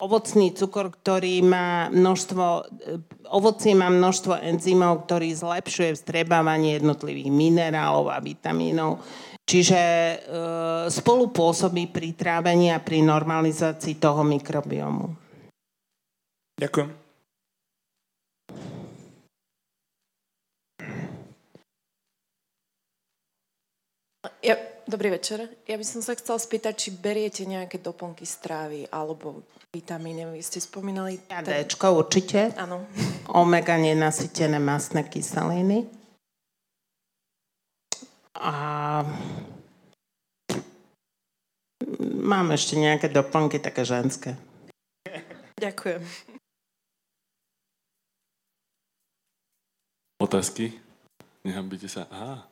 [0.00, 2.62] ovocný cukor, ktorý má množstvo, e,
[3.28, 9.04] ovocie má množstvo enzymov, ktorý zlepšuje vstrebávanie jednotlivých minerálov a vitamínov
[9.44, 10.16] Čiže e,
[10.88, 15.12] spolu pôsobí pri trávení a pri normalizácii toho mikrobiomu.
[16.56, 16.88] Ďakujem.
[24.40, 24.56] Ja,
[24.88, 25.44] dobrý večer.
[25.68, 29.44] Ja by som sa chcela spýtať, či beriete nejaké doplnky strávy alebo
[29.76, 30.24] vitamíny.
[30.32, 31.20] Vy ste spomínali...
[31.28, 31.44] Ten...
[31.44, 32.56] Dčko určite.
[32.56, 32.88] Áno.
[33.28, 36.03] Omega nenasytené masné kyseliny
[38.34, 38.52] a
[42.24, 44.34] mám ešte nejaké doplnky také ženské.
[45.54, 46.02] Ďakujem.
[50.18, 50.74] Otázky?
[51.44, 52.08] Nehambite sa.
[52.10, 52.48] Aha.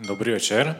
[0.00, 0.72] Dobrý večer.
[0.72, 0.76] E,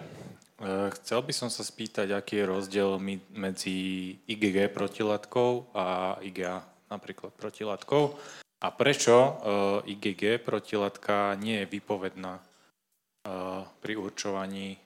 [1.00, 2.96] chcel by som sa spýtať, aký je rozdiel
[3.32, 3.76] medzi
[4.24, 8.16] IgG protilátkou a IgA napríklad protilátkou
[8.60, 9.30] a prečo e,
[9.92, 12.42] IgG protilátka nie je vypovedná e,
[13.80, 14.80] pri určovaní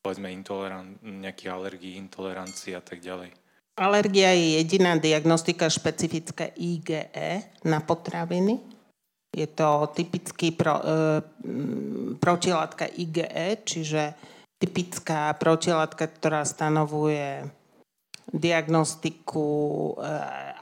[0.00, 3.36] povedzme intoleran- nejakých alergií, intolerancií a tak ďalej.
[3.80, 7.12] Alergia je jediná diagnostika špecifická IgE
[7.64, 8.60] na potraviny.
[9.30, 11.20] Je to typický pro, e,
[12.18, 14.14] protilátka IgE, čiže
[14.60, 17.48] typická protilátka, ktorá stanovuje
[18.30, 20.04] diagnostiku e,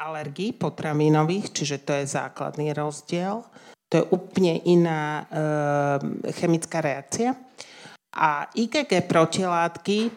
[0.00, 3.44] alergií potravinových, čiže to je základný rozdiel.
[3.88, 7.36] To je úplne iná e, chemická reakcia.
[8.16, 10.10] A IgG protilátky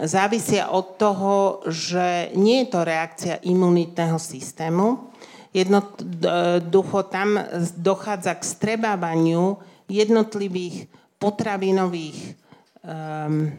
[0.00, 5.12] závisia od toho, že nie je to reakcia imunitného systému.
[5.52, 7.36] Jednoducho tam
[7.76, 10.88] dochádza k strebávaniu jednotlivých
[11.20, 12.40] potravinových,
[12.80, 13.52] um,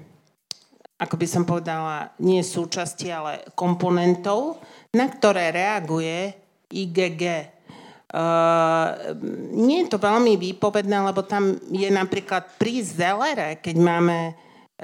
[1.03, 4.63] ako by som povedala, nie súčasti, ale komponentov,
[4.95, 6.31] na ktoré reaguje
[6.71, 7.51] IgG.
[8.13, 9.17] Uh,
[9.57, 14.17] nie je to veľmi výpovedné, lebo tam je napríklad pri zelere, keď máme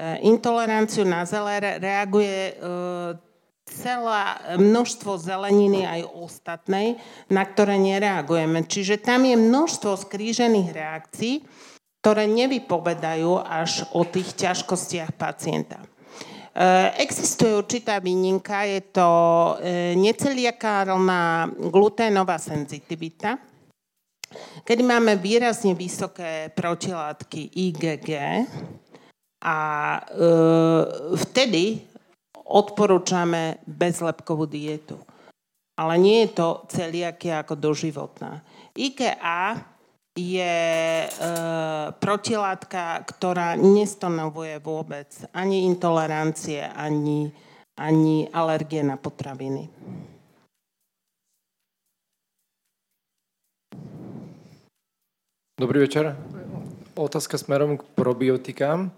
[0.00, 2.54] E, intoleranciu na zeler reaguje e,
[3.68, 6.96] celá množstvo zeleniny aj ostatnej,
[7.28, 8.64] na ktoré nereagujeme.
[8.64, 11.44] Čiže tam je množstvo skrížených reakcií,
[12.00, 15.84] ktoré nevypovedajú až o tých ťažkostiach pacienta.
[16.50, 19.10] E, existuje určitá výnimka, je to
[19.94, 23.38] neceliakárna gluténová senzitivita,
[24.66, 28.08] kedy máme výrazne vysoké protilátky IgG,
[29.40, 29.58] a
[29.96, 30.00] e,
[31.16, 31.80] vtedy
[32.44, 35.00] odporúčame bezlepkovú dietu.
[35.80, 38.44] Ale nie je to celiakia ako doživotná.
[38.76, 39.56] IKA
[40.18, 40.58] je
[41.06, 41.08] e,
[42.02, 47.30] protilátka, ktorá nestanovuje vôbec ani intolerancie, ani,
[47.78, 49.70] ani alergie na potraviny.
[55.60, 56.16] Dobrý večer.
[56.96, 58.88] Otázka smerom k probiotikám.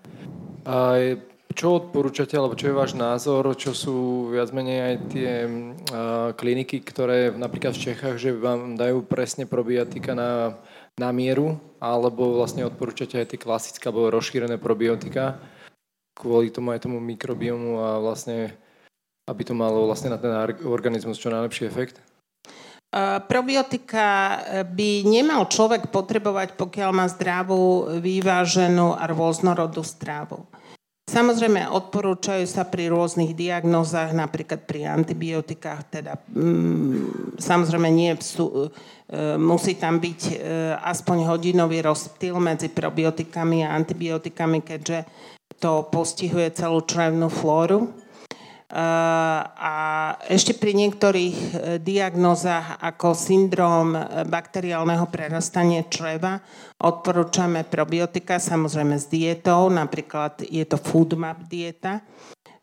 [1.53, 6.81] Čo odporúčate, alebo čo je váš názor, čo sú viac menej aj tie uh, kliniky,
[6.81, 10.57] ktoré napríklad v Čechách, že vám dajú presne probiotika na,
[11.01, 15.41] na mieru, alebo vlastne odporúčate aj tie klasické alebo rozšírené probiotika
[16.13, 18.53] kvôli tomu aj tomu mikrobiomu a vlastne
[19.27, 20.35] aby to malo vlastne na ten
[20.67, 22.03] organizmus čo najlepší efekt?
[23.31, 24.37] Probiotika
[24.69, 30.45] by nemal človek potrebovať, pokiaľ má zdravú, vyváženú a rôznorodú strávu.
[31.03, 38.71] Samozrejme, odporúčajú sa pri rôznych diagnózach, napríklad pri antibiotikách, teda mm, samozrejme nie sú,
[39.11, 40.35] e, musí tam byť e,
[40.79, 45.03] aspoň hodinový rozptyl medzi probiotikami a antibiotikami, keďže
[45.59, 48.02] to postihuje celú črevnú flóru.
[48.73, 49.75] A
[50.33, 56.41] ešte pri niektorých e, diagnózach ako syndrom e, bakteriálneho prerastania čreva
[56.81, 62.01] odporúčame probiotika, samozrejme s dietou, napríklad je to foodmap dieta,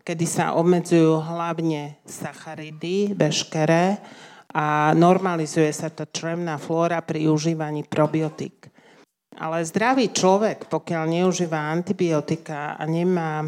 [0.02, 4.02] kedy sa obmedzujú hlavne sacharidy, veškeré
[4.50, 8.66] a normalizuje sa tá črevná flóra pri užívaní probiotik.
[9.38, 13.46] Ale zdravý človek, pokiaľ neužíva antibiotika a nemá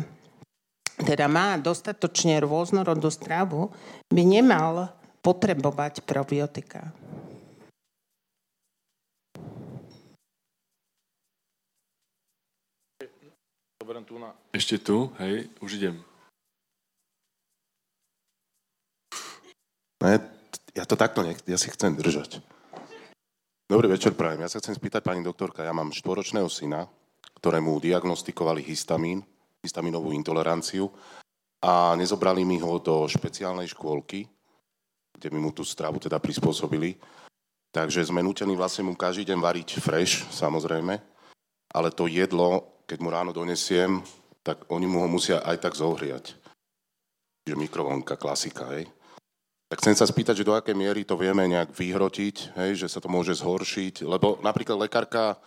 [1.02, 3.74] teda má dostatočne rôznorodú stravu,
[4.10, 6.94] by nemal potrebovať probiotika.
[14.52, 15.96] Ešte tu, hej, už idem.
[20.02, 20.18] Ne,
[20.74, 22.40] ja to takto nech, ja si chcem držať.
[23.72, 24.44] Dobrý večer, prajem.
[24.44, 26.92] Ja sa chcem spýtať, pani doktorka, ja mám štvoročného syna,
[27.40, 29.24] ktorému diagnostikovali histamín,
[29.62, 30.90] histaminovú intoleranciu
[31.62, 34.26] a nezobrali mi ho do špeciálnej škôlky,
[35.14, 36.98] kde mi mu tú stravu teda prispôsobili.
[37.72, 40.98] Takže sme nutení vlastne mu každý deň variť fresh, samozrejme,
[41.72, 44.02] ale to jedlo, keď mu ráno donesiem,
[44.42, 46.36] tak oni mu ho musia aj tak zohriať.
[47.46, 48.90] Čiže mikrovlnka, klasika, hej.
[49.72, 53.00] Tak chcem sa spýtať, že do akej miery to vieme nejak vyhrotiť, hej, že sa
[53.00, 55.40] to môže zhoršiť, lebo napríklad lekárka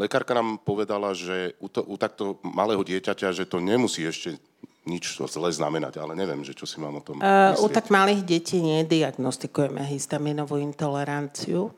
[0.00, 4.40] Lekárka nám povedala, že u, to, u takto malého dieťaťa, že to nemusí ešte
[4.88, 8.24] nič zle znamenať, ale neviem, že čo si mám o tom uh, U tak malých
[8.24, 11.68] detí nediagnostikujeme histaminovú intoleranciu.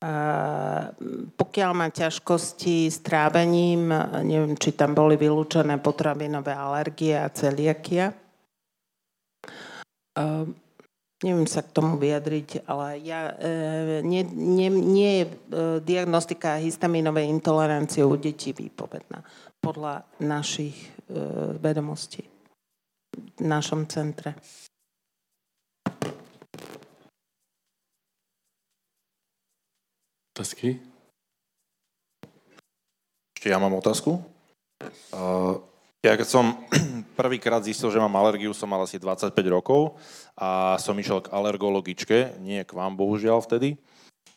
[0.00, 0.92] Uh,
[1.36, 3.92] pokiaľ má ťažkosti s trávením,
[4.24, 8.16] neviem, či tam boli vylúčené potravinové alergie a celiakia.
[10.16, 10.48] Uh,
[11.24, 15.32] neviem sa k tomu vyjadriť, ale ja, e, nie, nie, nie je e,
[15.80, 19.24] diagnostika histaminovej intolerancie u detí výpovedná
[19.64, 20.88] podľa našich e,
[21.56, 22.28] vedomostí
[23.16, 24.36] v našom centre.
[30.36, 30.76] Otázky?
[33.38, 34.18] Ešte ja mám otázku.
[35.14, 35.62] Uh,
[36.04, 36.44] ja keď som
[37.20, 39.96] prvýkrát zistil, že mám alergiu, som mal asi 25 rokov
[40.36, 43.80] a som išiel k alergologičke, nie k vám bohužiaľ vtedy.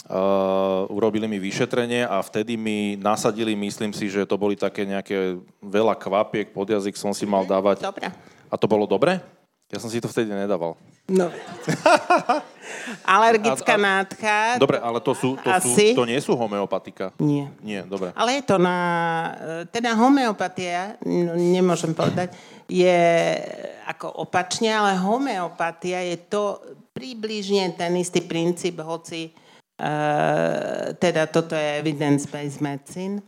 [0.07, 5.36] Uh, urobili mi vyšetrenie a vtedy mi nasadili, myslím si, že to boli také nejaké
[5.59, 7.84] veľa kvapiek, pod jazyk som si mal dávať.
[7.84, 8.07] Dobre.
[8.47, 9.20] A to bolo dobre?
[9.68, 10.80] Ja som si to vtedy nedával.
[11.11, 11.28] No.
[13.03, 14.38] Alergická A- a- nádcha.
[14.59, 17.11] Dobre, ale to, sú, to, sú, to nie sú homeopatika.
[17.20, 17.51] Nie.
[17.59, 18.15] Nie, dobre.
[18.15, 18.78] Ale je to na...
[19.68, 22.32] Teda homeopatia, no, nemôžem povedať,
[22.72, 22.99] je
[23.88, 26.63] ako opačne, ale homeopatia je to
[26.95, 29.32] približne ten istý princíp, hoci
[29.84, 33.20] uh, teda toto je evidence-based medicine.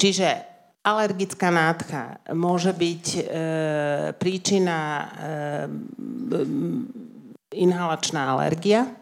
[0.00, 0.49] Čiže
[0.80, 3.22] alergická nádcha môže byť e,
[4.16, 5.04] príčina e,
[7.52, 8.88] inhalačná alergia.
[8.88, 8.92] E,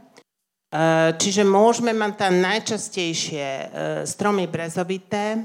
[1.14, 3.66] čiže môžeme mať tam najčastejšie e,
[4.02, 5.38] stromy brezovité,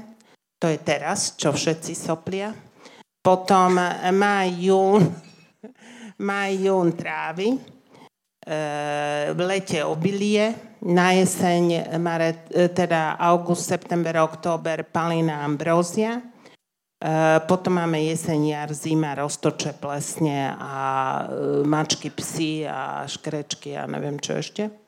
[0.58, 2.50] to je teraz, čo všetci soplia.
[3.22, 5.06] Potom e, maj, jún,
[6.28, 7.58] maj, jún trávy, e,
[9.30, 16.20] v lete obilie, na jeseň, maret, e, teda august, september, október, palina, ambrózia.
[16.20, 20.76] E, Potom máme jeseň, jar, zima, roztoče, plesne a
[21.24, 24.84] e, mačky, psy a škrečky a neviem čo ešte.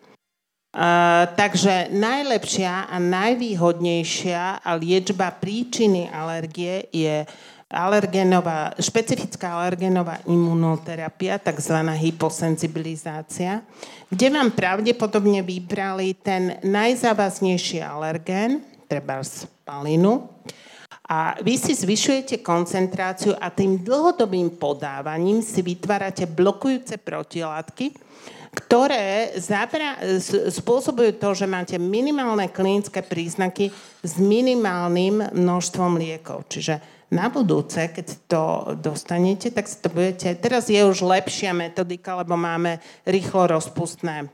[0.76, 7.24] Uh, takže najlepšia a najvýhodnejšia liečba príčiny alergie je
[7.66, 11.76] alergenová, špecifická alergenová imunoterapia, tzv.
[11.98, 13.66] hyposenzibilizácia,
[14.06, 20.30] kde vám pravdepodobne vybrali ten najzávaznejší alergén, treba spalinu,
[21.06, 27.94] a vy si zvyšujete koncentráciu a tým dlhodobým podávaním si vytvárate blokujúce protilátky,
[28.50, 30.02] ktoré zabra-
[30.50, 33.70] spôsobujú to, že máte minimálne klinické príznaky
[34.02, 36.50] s minimálnym množstvom liekov.
[36.50, 38.42] Čiže na budúce, keď to
[38.82, 40.34] dostanete, tak si to budete...
[40.42, 44.26] Teraz je už lepšia metodika, lebo máme rýchlo rozpustné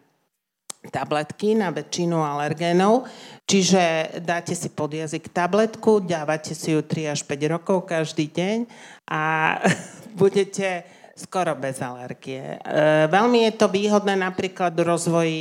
[0.90, 3.06] tabletky na väčšinu alergénov.
[3.46, 8.66] Čiže dáte si pod jazyk tabletku, dávate si ju 3 až 5 rokov každý deň
[9.06, 9.22] a
[10.20, 10.82] budete
[11.14, 12.58] skoro bez alergie.
[12.58, 15.40] E, veľmi je to výhodné napríklad v rozvoji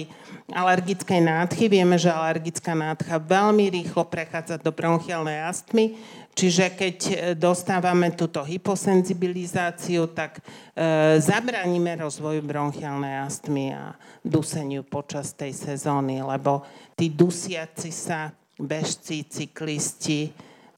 [0.51, 1.71] alergickej nádchy.
[1.71, 5.95] Vieme, že alergická nádcha veľmi rýchlo prechádza do bronchiálnej astmy,
[6.36, 15.36] čiže keď e, dostávame túto hyposenzibilizáciu, tak e, zabraníme rozvoju bronchiálnej astmy a duseniu počas
[15.36, 16.65] tej sezóny, lebo
[16.95, 20.29] tí dusiaci sa bežci, cyklisti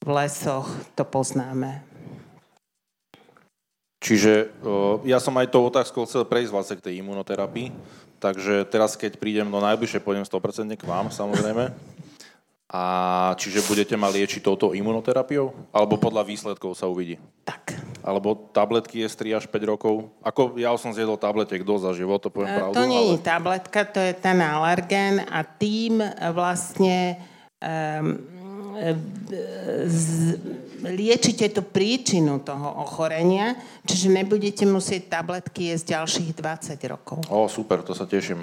[0.04, 1.80] v lesoch, to poznáme.
[4.04, 7.72] Čiže o, ja som aj tou otázkou chcel prejsť vlastne k tej imunoterapii,
[8.20, 11.72] takže teraz, keď prídem do najbližšie, pôjdem 100% k vám, samozrejme.
[12.74, 12.82] A
[13.38, 15.70] čiže budete ma liečiť touto imunoterapiou?
[15.70, 17.22] Alebo podľa výsledkov sa uvidí?
[17.46, 17.78] Tak.
[18.02, 20.10] Alebo tabletky je z 3 až 5 rokov?
[20.26, 22.74] Ako ja som zjedol tabletek dosť za život, to poviem E, pravdu.
[22.74, 23.22] To nie je ale...
[23.22, 26.02] tabletka, to je ten alergén a tým
[26.34, 27.22] vlastne
[27.62, 28.18] um,
[29.86, 30.34] z,
[30.82, 33.54] liečite tú príčinu toho ochorenia,
[33.86, 37.22] čiže nebudete musieť tabletky jesť ďalších 20 rokov.
[37.30, 38.42] Ó, super, to sa teším.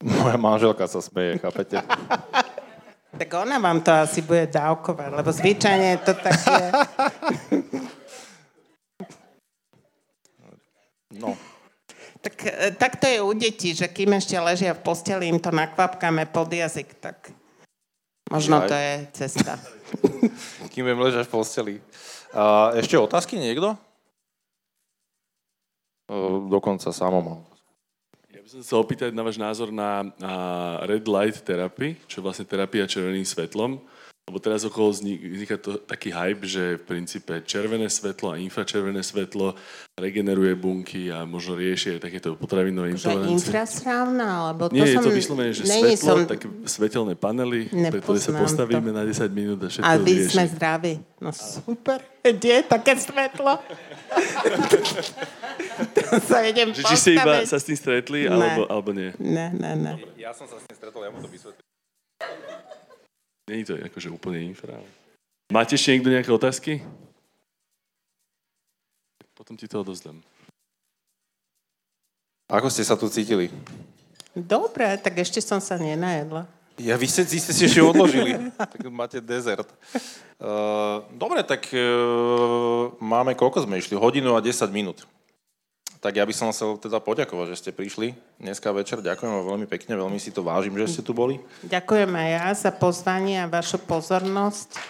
[0.00, 1.76] Moja manželka sa smeje, chápete?
[3.10, 6.66] Tak ona vám to asi bude dávkovať, lebo zvyčajne to tak je.
[11.20, 11.36] No.
[12.22, 15.50] Tak, e, tak to je u detí, že kým ešte ležia v posteli, im to
[15.50, 17.34] nakvapkáme pod jazyk, tak
[18.30, 18.68] možno Jaj.
[18.68, 19.52] to je cesta.
[20.72, 21.74] Kým viem ležať v posteli.
[22.30, 23.74] A ešte otázky niekto?
[26.06, 27.49] O, Dokonca samo mám.
[28.50, 30.10] Som chcel opýtať na váš názor na,
[30.82, 33.78] red light therapy, čo je vlastne terapia červeným svetlom.
[34.22, 39.00] Lebo teraz okolo vznik- vzniká to taký hype, že v princípe červené svetlo a infračervené
[39.00, 39.58] svetlo
[39.96, 43.34] regeneruje bunky a možno rieši aj takéto potravinové Že intolerancie.
[43.34, 45.02] infrasprávna, alebo to Nie, je som...
[45.02, 48.94] to vyslovene, že Není svetlo, som- také svetelné panely, pre ktoré sa postavíme to.
[48.94, 50.30] na 10 minút a všetko A vy rieši.
[50.30, 50.92] sme zdraví.
[51.18, 51.98] No super.
[52.22, 53.52] Kde je také svetlo?
[55.96, 58.30] to sa idem Že či ste iba sa s tým stretli, Ne.
[58.30, 59.10] alebo, alebo nie.
[59.16, 59.92] Ne, ne, ne.
[60.14, 61.66] Ja som sa s tým stretol, ja mu to vysvetlím.
[63.50, 64.78] Není to akože úplne infra.
[65.50, 66.78] Máte ešte niekto nejaké otázky?
[69.34, 70.22] Potom ti to odozdám.
[72.46, 73.50] Ako ste sa tu cítili?
[74.30, 76.46] Dobre, tak ešte som sa nenajedla.
[76.78, 78.38] Ja, vy ste, vy ste si ešte odložili.
[78.54, 79.66] tak máte dezert.
[80.38, 83.98] Uh, dobre, tak uh, máme, koľko sme išli?
[83.98, 85.02] Hodinu a 10 minút.
[86.00, 89.04] Tak ja by som chcel teda poďakovať, že ste prišli dneska večer.
[89.04, 91.36] Ďakujem vám veľmi pekne, veľmi si to vážim, že ste tu boli.
[91.60, 94.80] Ďakujem aj ja za pozvanie a vašu pozornosť.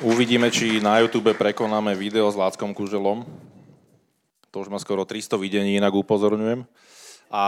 [0.00, 3.28] Uvidíme, či na YouTube prekonáme video s Láckom Kuželom.
[4.48, 6.64] To už má skoro 300 videní, inak upozorňujem.
[7.28, 7.44] A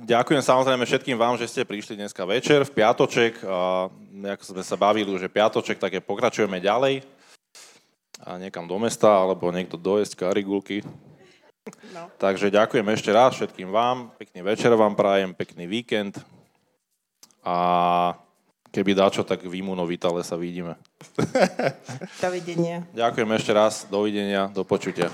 [0.00, 3.44] ďakujem samozrejme všetkým vám, že ste prišli dneska večer, v piatoček.
[3.44, 3.92] A
[4.32, 7.15] ako sme sa bavili, že piatoček, tak je pokračujeme ďalej.
[8.24, 10.80] A niekam do mesta, alebo niekto dojesť karigulky.
[11.92, 12.08] No.
[12.22, 14.14] Takže ďakujem ešte raz všetkým vám.
[14.16, 16.16] Pekný večer vám prajem, pekný víkend.
[17.46, 18.16] A
[18.74, 20.74] keby dačo, tak v Imunovitale sa vidíme.
[22.24, 22.82] Dovidenia.
[22.96, 25.12] Ďakujem ešte raz, dovidenia, do počutia.